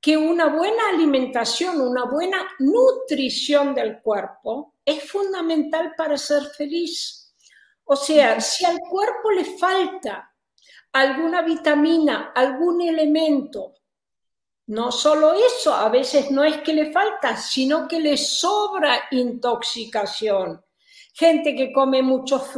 que 0.00 0.16
una 0.16 0.46
buena 0.46 0.88
alimentación, 0.88 1.80
una 1.80 2.06
buena 2.06 2.44
nutrición 2.58 3.72
del 3.72 4.02
cuerpo 4.02 4.74
es 4.84 5.08
fundamental 5.08 5.94
para 5.96 6.18
ser 6.18 6.42
feliz. 6.46 7.36
O 7.84 7.94
sea, 7.94 8.40
si 8.40 8.64
al 8.64 8.80
cuerpo 8.80 9.30
le 9.30 9.44
falta 9.44 10.33
alguna 10.94 11.42
vitamina, 11.42 12.32
algún 12.34 12.80
elemento. 12.80 13.74
No 14.66 14.90
solo 14.92 15.34
eso, 15.34 15.74
a 15.74 15.88
veces 15.88 16.30
no 16.30 16.42
es 16.42 16.58
que 16.58 16.72
le 16.72 16.90
falta, 16.92 17.36
sino 17.36 17.86
que 17.86 18.00
le 18.00 18.16
sobra 18.16 19.08
intoxicación. 19.10 20.64
Gente 21.12 21.54
que 21.54 21.72
come 21.72 22.00
muchos 22.00 22.48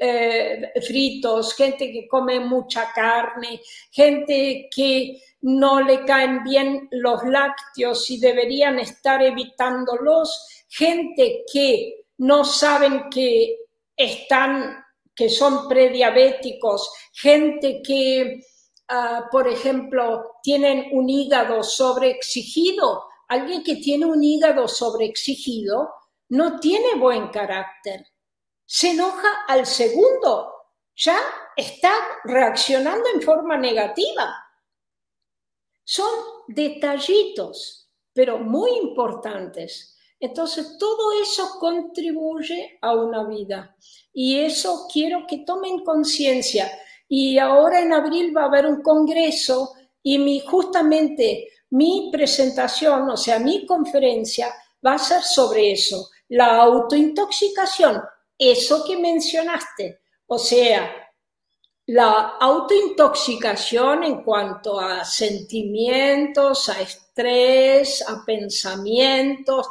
eh, 0.00 0.72
fritos, 0.86 1.54
gente 1.54 1.92
que 1.92 2.08
come 2.08 2.40
mucha 2.40 2.90
carne, 2.92 3.60
gente 3.90 4.68
que 4.74 5.22
no 5.42 5.80
le 5.80 6.04
caen 6.04 6.42
bien 6.42 6.88
los 6.90 7.22
lácteos 7.24 8.10
y 8.10 8.18
deberían 8.18 8.78
estar 8.78 9.22
evitándolos, 9.22 10.64
gente 10.68 11.44
que 11.52 12.06
no 12.18 12.44
saben 12.44 13.08
que 13.10 13.58
están 13.96 14.84
que 15.18 15.28
son 15.28 15.66
prediabéticos, 15.66 16.92
gente 17.12 17.82
que, 17.82 18.40
ah, 18.86 19.26
por 19.32 19.48
ejemplo, 19.48 20.36
tienen 20.44 20.90
un 20.92 21.10
hígado 21.10 21.64
sobreexigido. 21.64 23.02
Alguien 23.26 23.64
que 23.64 23.76
tiene 23.76 24.06
un 24.06 24.22
hígado 24.22 24.68
sobreexigido 24.68 25.92
no 26.28 26.60
tiene 26.60 26.94
buen 26.94 27.30
carácter. 27.30 28.06
Se 28.64 28.90
enoja 28.90 29.44
al 29.48 29.66
segundo, 29.66 30.52
ya 30.94 31.18
está 31.56 31.92
reaccionando 32.22 33.08
en 33.12 33.20
forma 33.20 33.56
negativa. 33.56 34.36
Son 35.82 36.10
detallitos, 36.46 37.90
pero 38.12 38.38
muy 38.38 38.70
importantes. 38.78 39.97
Entonces, 40.20 40.76
todo 40.78 41.12
eso 41.20 41.58
contribuye 41.60 42.78
a 42.82 42.94
una 42.94 43.26
vida. 43.26 43.76
Y 44.12 44.38
eso 44.38 44.86
quiero 44.92 45.26
que 45.26 45.38
tomen 45.38 45.84
conciencia. 45.84 46.70
Y 47.08 47.38
ahora 47.38 47.80
en 47.80 47.92
abril 47.92 48.36
va 48.36 48.42
a 48.42 48.46
haber 48.46 48.66
un 48.66 48.82
congreso 48.82 49.72
y 50.02 50.18
mi, 50.18 50.40
justamente 50.40 51.48
mi 51.70 52.10
presentación, 52.12 53.08
o 53.10 53.16
sea, 53.16 53.38
mi 53.38 53.66
conferencia 53.66 54.52
va 54.84 54.94
a 54.94 54.98
ser 54.98 55.22
sobre 55.22 55.72
eso, 55.72 56.08
la 56.28 56.56
autointoxicación, 56.56 58.02
eso 58.38 58.84
que 58.84 58.96
mencionaste, 58.96 60.00
o 60.26 60.38
sea, 60.38 60.90
la 61.86 62.36
autointoxicación 62.38 64.04
en 64.04 64.22
cuanto 64.22 64.78
a 64.78 65.04
sentimientos, 65.04 66.68
a 66.68 66.80
estrés, 66.82 68.06
a 68.06 68.22
pensamientos, 68.26 69.66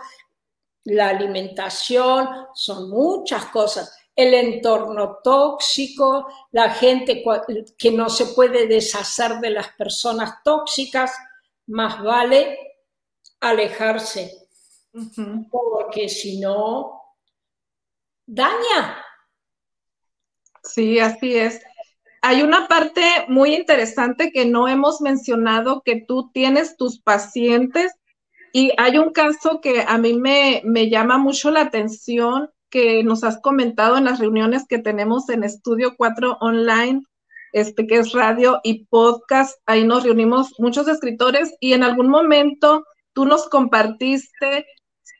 la 0.87 1.09
alimentación, 1.09 2.29
son 2.53 2.89
muchas 2.89 3.45
cosas. 3.47 3.97
El 4.15 4.33
entorno 4.33 5.19
tóxico, 5.23 6.27
la 6.51 6.71
gente 6.71 7.23
que 7.77 7.91
no 7.91 8.09
se 8.09 8.27
puede 8.27 8.67
deshacer 8.67 9.39
de 9.39 9.49
las 9.49 9.67
personas 9.73 10.41
tóxicas, 10.43 11.11
más 11.67 12.01
vale 12.01 12.57
alejarse, 13.41 14.47
porque 15.51 16.07
si 16.07 16.39
no, 16.39 17.01
daña. 18.25 19.03
Sí, 20.63 20.99
así 20.99 21.37
es. 21.37 21.61
Hay 22.21 22.41
una 22.41 22.67
parte 22.67 23.01
muy 23.27 23.53
interesante 23.53 24.31
que 24.31 24.45
no 24.45 24.67
hemos 24.67 25.01
mencionado, 25.01 25.81
que 25.83 26.01
tú 26.07 26.31
tienes 26.31 26.77
tus 26.77 26.99
pacientes 26.99 27.93
y 28.53 28.71
hay 28.77 28.97
un 28.97 29.11
caso 29.11 29.61
que 29.61 29.83
a 29.87 29.97
mí 29.97 30.13
me, 30.13 30.89
llama 30.89 31.17
mucho 31.17 31.51
la 31.51 31.61
atención, 31.61 32.49
que 32.69 33.03
nos 33.03 33.23
has 33.23 33.39
comentado 33.41 33.97
en 33.97 34.05
las 34.05 34.19
reuniones 34.19 34.65
que 34.67 34.79
tenemos 34.79 35.29
en 35.29 35.43
Estudio 35.43 35.95
4 35.97 36.37
Online, 36.41 37.01
este 37.53 37.87
que 37.87 37.97
es 37.97 38.11
radio 38.11 38.59
y 38.63 38.85
podcast. 38.85 39.57
Ahí 39.65 39.85
nos 39.85 40.03
reunimos 40.03 40.53
muchos 40.59 40.87
escritores 40.87 41.53
y 41.59 41.73
en 41.73 41.83
algún 41.83 42.09
momento 42.09 42.83
tú 43.13 43.25
nos 43.25 43.47
compartiste 43.47 44.65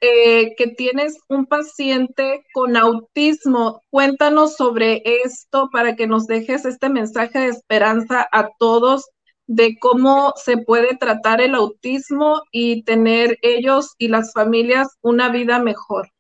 eh, 0.02 0.56
que 0.58 0.68
tienes 0.68 1.18
un 1.30 1.46
paciente 1.46 2.44
con 2.54 2.76
autismo. 2.76 3.82
Cuéntanos 3.90 4.56
sobre 4.56 5.02
esto 5.24 5.70
para 5.72 5.96
que 5.96 6.06
nos 6.06 6.28
dejes 6.28 6.66
este 6.66 6.90
mensaje 6.90 7.40
de 7.40 7.48
esperanza 7.48 8.28
a 8.32 8.50
todos 8.60 9.06
de 9.48 9.80
cómo 9.80 10.34
se 10.36 10.58
puede 10.58 10.96
tratar 10.98 11.42
el 11.42 11.56
autismo 11.56 12.42
y 12.52 12.84
tener 12.84 13.40
ellos 13.42 13.96
y 13.98 14.10
las 14.10 14.34
familias 14.34 14.90
una 15.02 15.30
vida 15.30 15.60
mejor. 15.60 16.12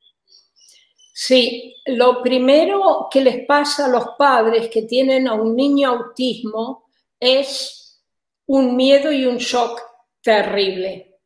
Sí, 1.13 1.75
lo 1.85 2.21
primero 2.21 3.07
que 3.11 3.21
les 3.21 3.45
pasa 3.45 3.85
a 3.85 3.89
los 3.89 4.09
padres 4.17 4.69
que 4.69 4.83
tienen 4.83 5.27
a 5.27 5.33
un 5.33 5.55
niño 5.55 5.89
autismo 5.89 6.89
es 7.19 8.03
un 8.45 8.75
miedo 8.75 9.11
y 9.11 9.25
un 9.25 9.37
shock 9.37 9.81
terrible. 10.21 11.19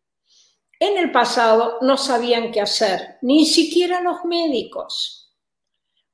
En 0.80 0.97
el 0.97 1.12
pasado 1.12 1.78
no 1.82 1.97
sabían 1.97 2.52
qué 2.52 2.62
hacer, 2.62 3.18
ni 3.22 3.45
siquiera 3.45 4.02
los 4.02 4.26
médicos. 4.26 5.36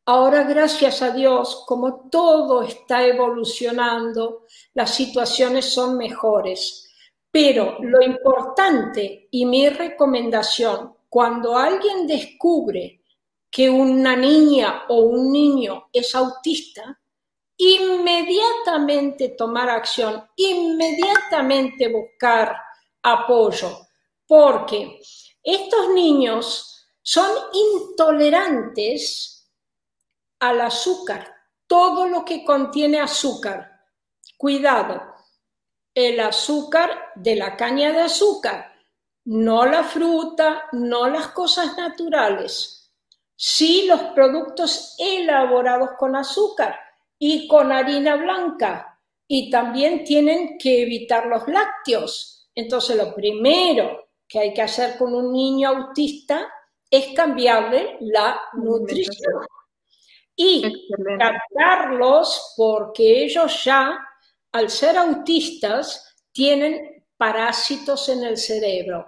Ahora, 0.06 0.44
gracias 0.44 1.02
a 1.02 1.12
Dios, 1.12 1.64
como 1.68 2.10
todo 2.10 2.64
está 2.64 3.06
evolucionando, 3.06 4.47
las 4.78 4.94
situaciones 4.94 5.66
son 5.74 5.98
mejores. 5.98 6.88
Pero 7.32 7.78
lo 7.80 8.00
importante 8.00 9.28
y 9.32 9.44
mi 9.48 9.68
recomendación, 9.70 10.96
cuando 11.10 11.58
alguien 11.58 12.06
descubre 12.06 13.02
que 13.50 13.72
una 13.72 14.16
niña 14.16 14.84
o 14.90 15.00
un 15.00 15.32
niño 15.32 15.88
es 15.92 16.14
autista, 16.14 17.00
inmediatamente 17.58 19.30
tomar 19.30 19.68
acción, 19.68 20.24
inmediatamente 20.36 21.92
buscar 21.92 22.56
apoyo, 23.02 23.80
porque 24.28 25.00
estos 25.42 25.90
niños 25.90 26.88
son 27.02 27.32
intolerantes 27.52 29.50
al 30.40 30.62
azúcar, 30.62 31.34
todo 31.66 32.08
lo 32.08 32.24
que 32.24 32.46
contiene 32.46 33.00
azúcar. 33.00 33.67
Cuidado, 34.38 35.02
el 35.96 36.20
azúcar 36.20 37.12
de 37.16 37.36
la 37.36 37.58
caña 37.58 37.92
de 37.92 38.02
azúcar, 38.02 38.72
no 39.26 39.66
la 39.66 39.84
fruta, 39.84 40.66
no 40.74 41.10
las 41.10 41.30
cosas 41.30 41.76
naturales, 41.76 42.94
sí 43.36 43.88
los 43.88 44.02
productos 44.14 44.96
elaborados 45.00 45.90
con 45.98 46.16
azúcar 46.16 46.80
y 47.18 47.48
con 47.48 47.72
harina 47.72 48.16
blanca. 48.16 49.00
Y 49.28 49.50
también 49.50 50.06
tienen 50.06 50.58
que 50.58 50.84
evitar 50.84 51.26
los 51.26 51.48
lácteos. 51.48 52.50
Entonces, 52.56 52.96
lo 52.96 53.14
primero 53.14 54.08
que 54.28 54.40
hay 54.40 54.54
que 54.54 54.62
hacer 54.62 54.98
con 54.98 55.14
un 55.14 55.34
niño 55.34 55.70
autista 55.70 56.48
es 56.90 57.14
cambiarle 57.14 57.98
la 58.02 58.40
nutrición 58.54 59.46
y 60.36 60.88
tratarlos 61.18 62.54
porque 62.56 63.24
ellos 63.24 63.64
ya, 63.64 63.98
al 64.58 64.72
ser 64.72 64.98
autistas, 64.98 66.16
tienen 66.32 67.06
parásitos 67.16 68.10
en 68.10 68.24
el 68.24 68.38
cerebro. 68.38 69.06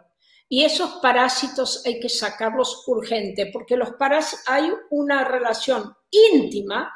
Y 0.47 0.63
esos 0.63 0.99
parásitos 1.01 1.83
hay 1.85 1.99
que 1.99 2.09
sacarlos 2.09 2.83
urgente, 2.87 3.47
porque 3.47 3.75
los 3.75 3.91
parásitos, 3.93 4.43
hay 4.47 4.71
una 4.91 5.23
relación 5.23 5.91
íntima 6.11 6.93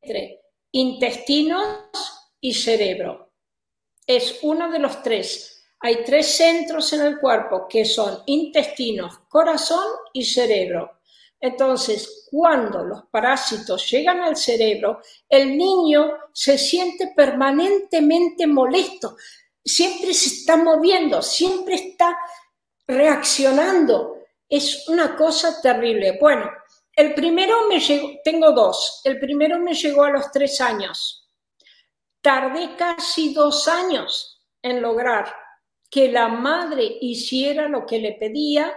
entre 0.00 0.40
intestinos 0.72 1.88
y 2.40 2.54
cerebro. 2.54 3.32
Es 4.06 4.38
uno 4.42 4.70
de 4.70 4.78
los 4.78 5.02
tres. 5.02 5.64
Hay 5.80 6.04
tres 6.04 6.36
centros 6.36 6.92
en 6.92 7.02
el 7.02 7.18
cuerpo 7.18 7.66
que 7.68 7.84
son 7.84 8.22
intestinos, 8.26 9.18
corazón 9.28 9.86
y 10.12 10.24
cerebro. 10.24 10.97
Entonces, 11.40 12.26
cuando 12.30 12.82
los 12.82 13.04
parásitos 13.06 13.88
llegan 13.90 14.20
al 14.20 14.36
cerebro, 14.36 15.00
el 15.28 15.56
niño 15.56 16.12
se 16.32 16.58
siente 16.58 17.12
permanentemente 17.14 18.46
molesto, 18.46 19.16
siempre 19.64 20.12
se 20.14 20.28
está 20.28 20.56
moviendo, 20.56 21.22
siempre 21.22 21.76
está 21.76 22.18
reaccionando. 22.86 24.16
Es 24.48 24.88
una 24.88 25.14
cosa 25.14 25.60
terrible. 25.60 26.18
Bueno, 26.20 26.50
el 26.96 27.14
primero 27.14 27.68
me 27.68 27.78
llegó, 27.78 28.08
tengo 28.24 28.50
dos, 28.50 29.02
el 29.04 29.20
primero 29.20 29.60
me 29.60 29.74
llegó 29.74 30.04
a 30.04 30.10
los 30.10 30.32
tres 30.32 30.60
años. 30.60 31.28
Tardé 32.20 32.74
casi 32.76 33.32
dos 33.32 33.68
años 33.68 34.42
en 34.60 34.82
lograr 34.82 35.32
que 35.88 36.10
la 36.10 36.26
madre 36.28 36.98
hiciera 37.00 37.68
lo 37.68 37.86
que 37.86 38.00
le 38.00 38.12
pedía 38.14 38.74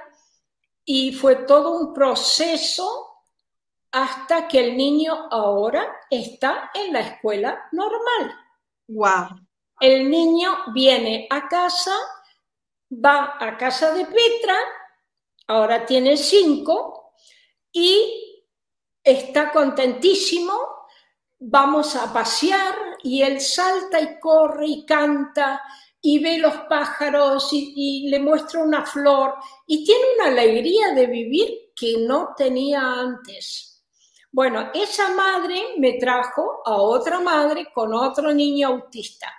y 0.86 1.14
fue 1.14 1.36
todo 1.46 1.72
un 1.72 1.94
proceso 1.94 3.08
hasta 3.92 4.48
que 4.48 4.60
el 4.60 4.78
niño 4.78 5.28
ahora 5.30 5.86
está 6.10 6.72
en 6.74 6.94
la 6.94 7.02
escuela 7.02 7.68
normal. 7.72 8.36
Wow. 8.88 9.40
El 9.80 10.10
niño 10.10 10.58
viene 10.74 11.28
a 11.30 11.48
casa, 11.48 11.96
va 12.92 13.36
a 13.40 13.58
casa 13.58 13.94
de 13.94 14.06
Petra, 14.06 14.56
ahora 15.48 15.86
tiene 15.86 16.16
cinco 16.18 17.14
y 17.72 18.48
está 19.04 19.52
contentísimo. 19.52 20.54
Vamos 21.40 21.96
a 21.96 22.14
pasear 22.14 22.76
y 23.04 23.24
él 23.24 23.42
salta 23.42 24.00
y 24.00 24.20
corre 24.20 24.68
y 24.68 24.86
canta 24.86 25.62
y 26.02 26.20
ve 26.20 26.40
los 26.40 26.56
pájaros 26.68 27.50
y, 27.52 28.10
le 28.10 28.20
muestra 28.20 28.62
una 28.62 28.86
flor 28.86 29.36
y 29.68 29.86
tiene 29.86 30.02
una 30.16 30.28
alegría 30.30 30.94
de 30.94 31.06
vivir 31.06 31.72
que 31.76 31.96
no 32.00 32.34
tenía 32.36 32.82
antes. 32.82 33.84
Bueno, 34.32 34.72
esa 34.74 35.10
madre 35.14 35.76
me 35.78 35.94
trajo 35.94 36.62
a 36.66 36.76
otra 36.76 37.20
madre 37.20 37.68
con 37.74 37.94
otro 37.94 38.34
niño 38.34 38.70
autista, 38.70 39.32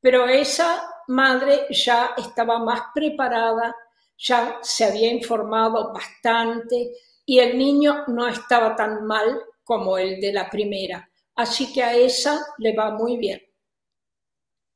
pero 0.00 0.26
esa 0.26 0.82
madre 1.08 1.66
ya 1.70 2.14
estaba 2.16 2.58
más 2.58 2.80
preparada, 2.94 3.74
ya 4.18 4.58
se 4.62 4.84
había 4.84 5.12
informado 5.12 5.92
bastante 5.92 6.92
y 7.24 7.38
el 7.38 7.56
niño 7.56 8.04
no 8.08 8.26
estaba 8.26 8.74
tan 8.74 9.04
mal 9.06 9.40
como 9.62 9.98
el 9.98 10.20
de 10.20 10.32
la 10.32 10.48
primera. 10.50 11.08
Así 11.34 11.72
que 11.72 11.82
a 11.82 11.94
esa 11.94 12.44
le 12.58 12.74
va 12.74 12.90
muy 12.90 13.16
bien. 13.16 13.40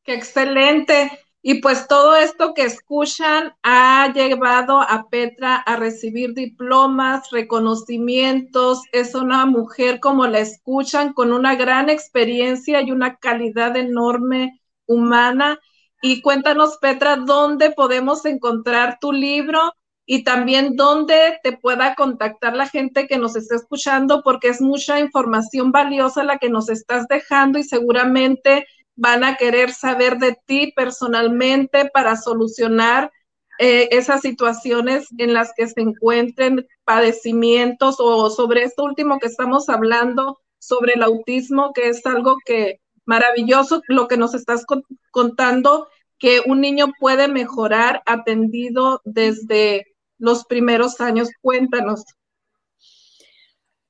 Qué 0.07 0.15
excelente. 0.15 1.11
Y 1.43 1.61
pues 1.61 1.89
todo 1.89 2.17
esto 2.17 2.55
que 2.55 2.63
escuchan 2.63 3.55
ha 3.63 4.13
llevado 4.13 4.81
a 4.81 5.09
Petra 5.11 5.57
a 5.57 5.77
recibir 5.77 6.33
diplomas, 6.33 7.31
reconocimientos. 7.31 8.83
Es 8.93 9.15
una 9.17 9.47
mujer 9.47 9.99
como 9.99 10.27
la 10.27 10.39
escuchan 10.39 11.13
con 11.13 11.33
una 11.33 11.57
gran 11.57 11.91
experiencia 11.91 12.81
y 12.83 12.93
una 12.93 13.17
calidad 13.17 13.77
enorme 13.77 14.61
humana. 14.87 15.59
Y 16.03 16.23
cuéntanos, 16.23 16.79
Petra, 16.81 17.17
dónde 17.17 17.73
podemos 17.73 18.25
encontrar 18.27 18.99
tu 19.01 19.13
libro 19.13 19.73
y 20.05 20.23
también 20.23 20.77
dónde 20.77 21.41
te 21.43 21.57
pueda 21.57 21.97
contactar 21.97 22.55
la 22.55 22.69
gente 22.69 23.09
que 23.09 23.19
nos 23.19 23.35
está 23.35 23.57
escuchando, 23.57 24.23
porque 24.23 24.49
es 24.49 24.61
mucha 24.61 25.01
información 25.01 25.73
valiosa 25.73 26.23
la 26.23 26.39
que 26.39 26.49
nos 26.49 26.69
estás 26.69 27.09
dejando 27.09 27.59
y 27.59 27.65
seguramente 27.65 28.67
van 28.97 29.25
a 29.25 29.37
querer 29.37 29.73
saber 29.73 30.19
de 30.19 30.37
ti 30.47 30.73
personalmente 30.75 31.91
para 31.93 32.17
solucionar 32.17 33.13
eh, 33.59 33.89
esas 33.93 34.23
situaciones 34.23 35.07
en 35.17 35.33
las 35.33 35.53
que 35.57 35.67
se 35.67 35.81
encuentren 35.81 36.67
padecimientos 36.85 37.97
o 37.99 38.29
sobre 38.31 38.65
esto 38.65 38.85
último 38.85 39.19
que 39.19 39.29
estamos 39.29 39.69
hablando, 39.69 40.39
sobre 40.59 40.95
el 40.95 41.03
autismo, 41.03 41.73
que 41.73 41.89
es 41.89 42.05
algo 42.05 42.37
que 42.45 42.81
maravilloso 43.07 43.83
lo 43.89 44.09
que 44.09 44.17
nos 44.17 44.35
estás 44.35 44.65
contando, 45.11 45.89
que 46.19 46.41
un 46.47 46.61
niño 46.61 46.93
puede 46.99 47.29
mejorar 47.29 48.03
atendido 48.05 49.01
desde 49.05 49.87
los 50.19 50.45
primeros 50.45 51.01
años. 51.01 51.29
Cuéntanos. 51.41 52.05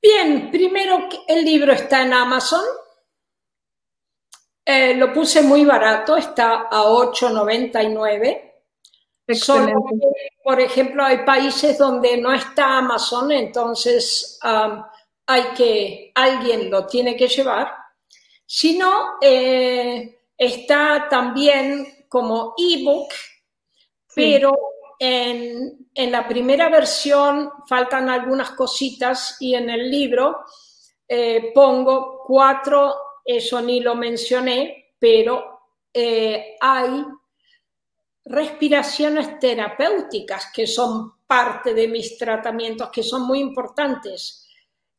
Bien, 0.03 0.51
primero 0.53 1.09
el 1.27 1.45
libro 1.45 1.73
está 1.73 2.03
en 2.03 2.13
Amazon, 2.13 2.63
eh, 4.69 4.95
lo 4.95 5.13
puse 5.13 5.43
muy 5.43 5.65
barato, 5.65 6.17
está 6.17 6.67
a 6.69 6.83
8,99. 6.83 8.43
Solo 9.29 9.73
por 10.43 10.61
ejemplo, 10.61 11.05
hay 11.05 11.25
países 11.25 11.79
donde 11.79 12.17
no 12.17 12.33
está 12.33 12.79
Amazon, 12.79 13.33
entonces 13.33 14.39
hay 14.43 15.43
que, 15.57 16.13
alguien 16.15 16.71
lo 16.71 16.87
tiene 16.87 17.17
que 17.17 17.29
llevar. 17.29 17.73
Si 18.45 18.77
no, 18.77 19.19
eh, 19.21 20.19
está 20.37 21.07
también 21.09 22.07
como 22.09 22.55
ebook, 22.57 23.09
pero 24.15 24.53
en, 24.99 25.89
en, 25.95 26.13
la 26.13 26.27
primera 26.27 26.69
versión 26.69 27.51
faltan 27.69 28.09
algunas 28.09 28.53
cositas 28.53 29.37
y 29.41 29.55
en 29.55 29.69
el 29.69 29.91
libro 29.91 30.45
eh, 31.09 31.53
pongo 31.55 32.23
cuatro 32.27 33.06
eso 33.27 33.61
ni 33.61 33.81
lo 33.81 33.97
mencioné, 33.97 34.95
pero 34.99 35.73
eh, 35.93 36.57
hay 36.61 37.05
respiraciones 38.25 39.39
terapéuticas 39.41 40.51
que 40.55 40.67
son 40.67 41.17
parte 41.27 41.75
de 41.75 41.89
mis 41.89 42.17
tratamientos, 42.17 42.91
que 42.91 43.03
son 43.03 43.23
muy 43.23 43.41
importantes. 43.41 44.47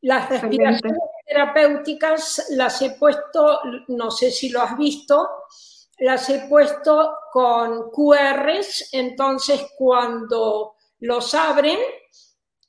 Las 0.02 0.30
respiraciones 0.30 1.00
terapéuticas 1.26 2.48
las 2.50 2.82
he 2.82 2.92
puesto, 2.92 3.62
no 3.88 4.12
sé 4.12 4.32
si 4.32 4.50
lo 4.50 4.62
has 4.62 4.78
visto, 4.78 5.28
las 6.00 6.30
he 6.30 6.48
puesto 6.48 7.16
con 7.32 7.90
QRs, 7.92 8.90
entonces 8.92 9.68
cuando 9.78 10.76
los 11.00 11.34
abren, 11.34 11.80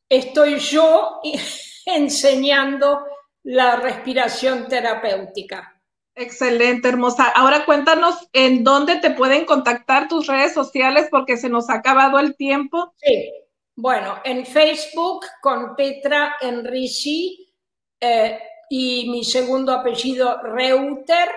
estoy 0.09 0.59
yo 0.59 1.21
enseñando 1.87 3.05
la 3.49 3.77
respiración 3.77 4.69
terapéutica. 4.69 5.81
Excelente, 6.15 6.87
hermosa. 6.87 7.29
Ahora 7.29 7.65
cuéntanos 7.65 8.29
en 8.35 8.63
dónde 8.63 8.97
te 8.97 9.11
pueden 9.13 9.47
contactar 9.47 10.07
tus 10.07 10.27
redes 10.27 10.53
sociales 10.53 11.09
porque 11.11 11.39
se 11.39 11.49
nos 11.49 11.71
ha 11.71 11.77
acabado 11.77 12.19
el 12.19 12.37
tiempo. 12.37 12.93
Sí, 12.97 13.33
bueno, 13.75 14.21
en 14.23 14.45
Facebook 14.45 15.25
con 15.41 15.75
Petra 15.77 16.37
Enrici 16.43 17.55
eh, 17.99 18.39
y 18.69 19.09
mi 19.09 19.25
segundo 19.25 19.73
apellido 19.73 20.43
Reuter 20.43 21.31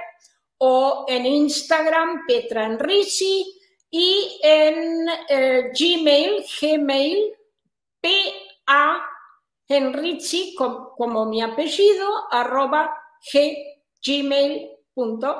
o 0.57 1.05
en 1.07 1.25
Instagram 1.25 2.25
Petra 2.27 2.65
Enrici 2.65 3.57
y 3.89 4.37
en 4.43 5.07
eh, 5.29 5.71
Gmail, 5.79 6.43
Gmail, 6.59 7.33
P-A 8.01 9.01
Enrici 9.77 10.55
como, 10.55 11.25
mi 11.25 11.41
apellido, 11.41 12.07
arroba 12.31 12.93
gmail.com. 14.05 15.31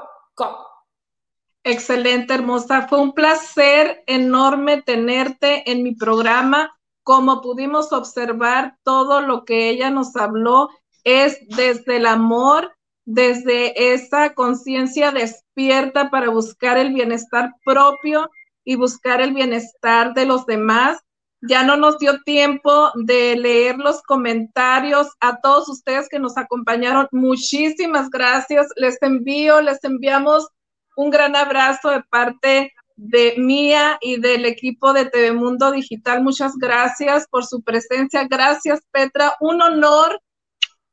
Excelente, 1.64 2.34
hermosa. 2.34 2.88
Fue 2.88 3.00
un 3.00 3.14
placer 3.14 4.04
enorme 4.08 4.82
tenerte 4.82 5.70
en 5.72 5.84
mi 5.84 5.94
programa. 5.94 6.76
Como 7.04 7.42
pudimos 7.42 7.94
observar, 7.94 8.78
todo 8.84 9.22
lo 9.22 9.46
que 9.46 9.70
ella 9.70 9.92
nos 9.92 10.16
habló 10.16 10.70
es 11.04 11.40
desde 11.50 11.98
el 11.98 12.06
amor, 12.06 12.76
desde 13.06 13.94
esa 13.94 14.34
conciencia 14.34 15.12
despierta 15.12 16.10
para 16.10 16.30
buscar 16.30 16.78
el 16.78 16.94
bienestar 16.94 17.56
propio 17.64 18.30
y 18.64 18.76
buscar 18.76 19.22
el 19.22 19.34
bienestar 19.34 20.14
de 20.14 20.26
los 20.26 20.46
demás. 20.46 21.00
Ya 21.42 21.64
no 21.64 21.76
nos 21.76 21.98
dio 21.98 22.22
tiempo 22.22 22.92
de 22.94 23.36
leer 23.36 23.78
los 23.78 24.02
comentarios 24.04 25.08
a 25.20 25.40
todos 25.42 25.68
ustedes 25.70 26.08
que 26.08 26.20
nos 26.20 26.38
acompañaron. 26.38 27.08
Muchísimas 27.12 28.10
gracias. 28.10 28.68
Les 28.76 29.02
envío, 29.02 29.60
les 29.62 29.84
enviamos 29.84 30.48
un 30.96 31.10
gran 31.10 31.36
abrazo 31.36 31.90
de 31.90 32.04
parte 32.04 32.72
de 32.96 33.34
Mía 33.38 33.98
y 34.02 34.22
del 34.22 34.46
equipo 34.46 34.94
de 34.94 35.06
TV 35.06 35.32
Mundo 35.32 35.72
Digital. 35.72 36.22
Muchas 36.22 36.56
gracias 36.58 37.28
por 37.28 37.46
su 37.46 37.64
presencia. 37.64 38.28
Gracias, 38.30 38.82
Petra. 38.92 39.36
Un 39.40 39.62
honor. 39.62 40.22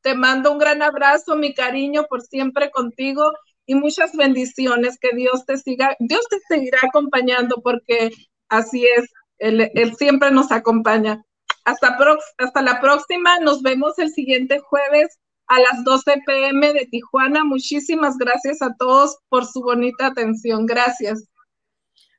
Te 0.01 0.15
mando 0.15 0.53
un 0.53 0.59
gran 0.59 0.81
abrazo, 0.81 1.37
mi 1.37 1.53
cariño 1.53 2.07
por 2.09 2.23
siempre 2.23 2.71
contigo 2.71 3.33
y 3.67 3.75
muchas 3.75 4.13
bendiciones. 4.17 4.97
Que 4.99 5.15
Dios 5.15 5.45
te 5.45 5.59
siga, 5.59 5.95
Dios 5.99 6.27
te 6.31 6.39
seguirá 6.49 6.79
acompañando 6.83 7.61
porque 7.63 8.11
así 8.49 8.87
es. 8.87 9.11
Él, 9.39 9.71
siempre 9.97 10.31
nos 10.31 10.51
acompaña. 10.53 11.25
Hasta, 11.65 11.97
hasta 12.39 12.63
la 12.63 12.81
próxima. 12.81 13.39
Nos 13.41 13.63
vemos 13.63 13.99
el 13.99 14.11
siguiente 14.11 14.59
jueves 14.59 15.19
a 15.47 15.61
las 15.61 15.85
12 15.85 16.23
pm 16.27 16.73
de 16.73 16.87
Tijuana. 16.87 17.45
Muchísimas 17.45 18.17
gracias 18.17 18.63
a 18.63 18.75
todos 18.79 19.19
por 19.29 19.47
su 19.47 19.61
bonita 19.61 20.07
atención. 20.07 20.67
Gracias. 20.67 21.25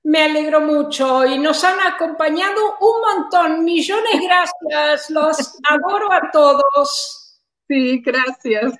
Me 0.04 0.24
alegro 0.24 0.62
mucho 0.62 1.26
y 1.26 1.38
nos 1.38 1.64
han 1.64 1.80
acompañado 1.82 2.78
un 2.80 3.02
montón. 3.02 3.64
Millones 3.64 4.22
gracias. 4.22 5.10
Los 5.10 5.58
adoro 5.70 6.12
a 6.12 6.32
todos. 6.32 7.42
Sí, 7.68 8.02
gracias. 8.02 8.74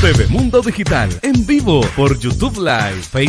TV 0.00 0.28
Mundo 0.28 0.60
Digital 0.60 1.10
en 1.22 1.44
vivo 1.44 1.80
por 1.96 2.16
YouTube 2.18 2.56
Live, 2.58 3.02
Facebook. 3.02 3.26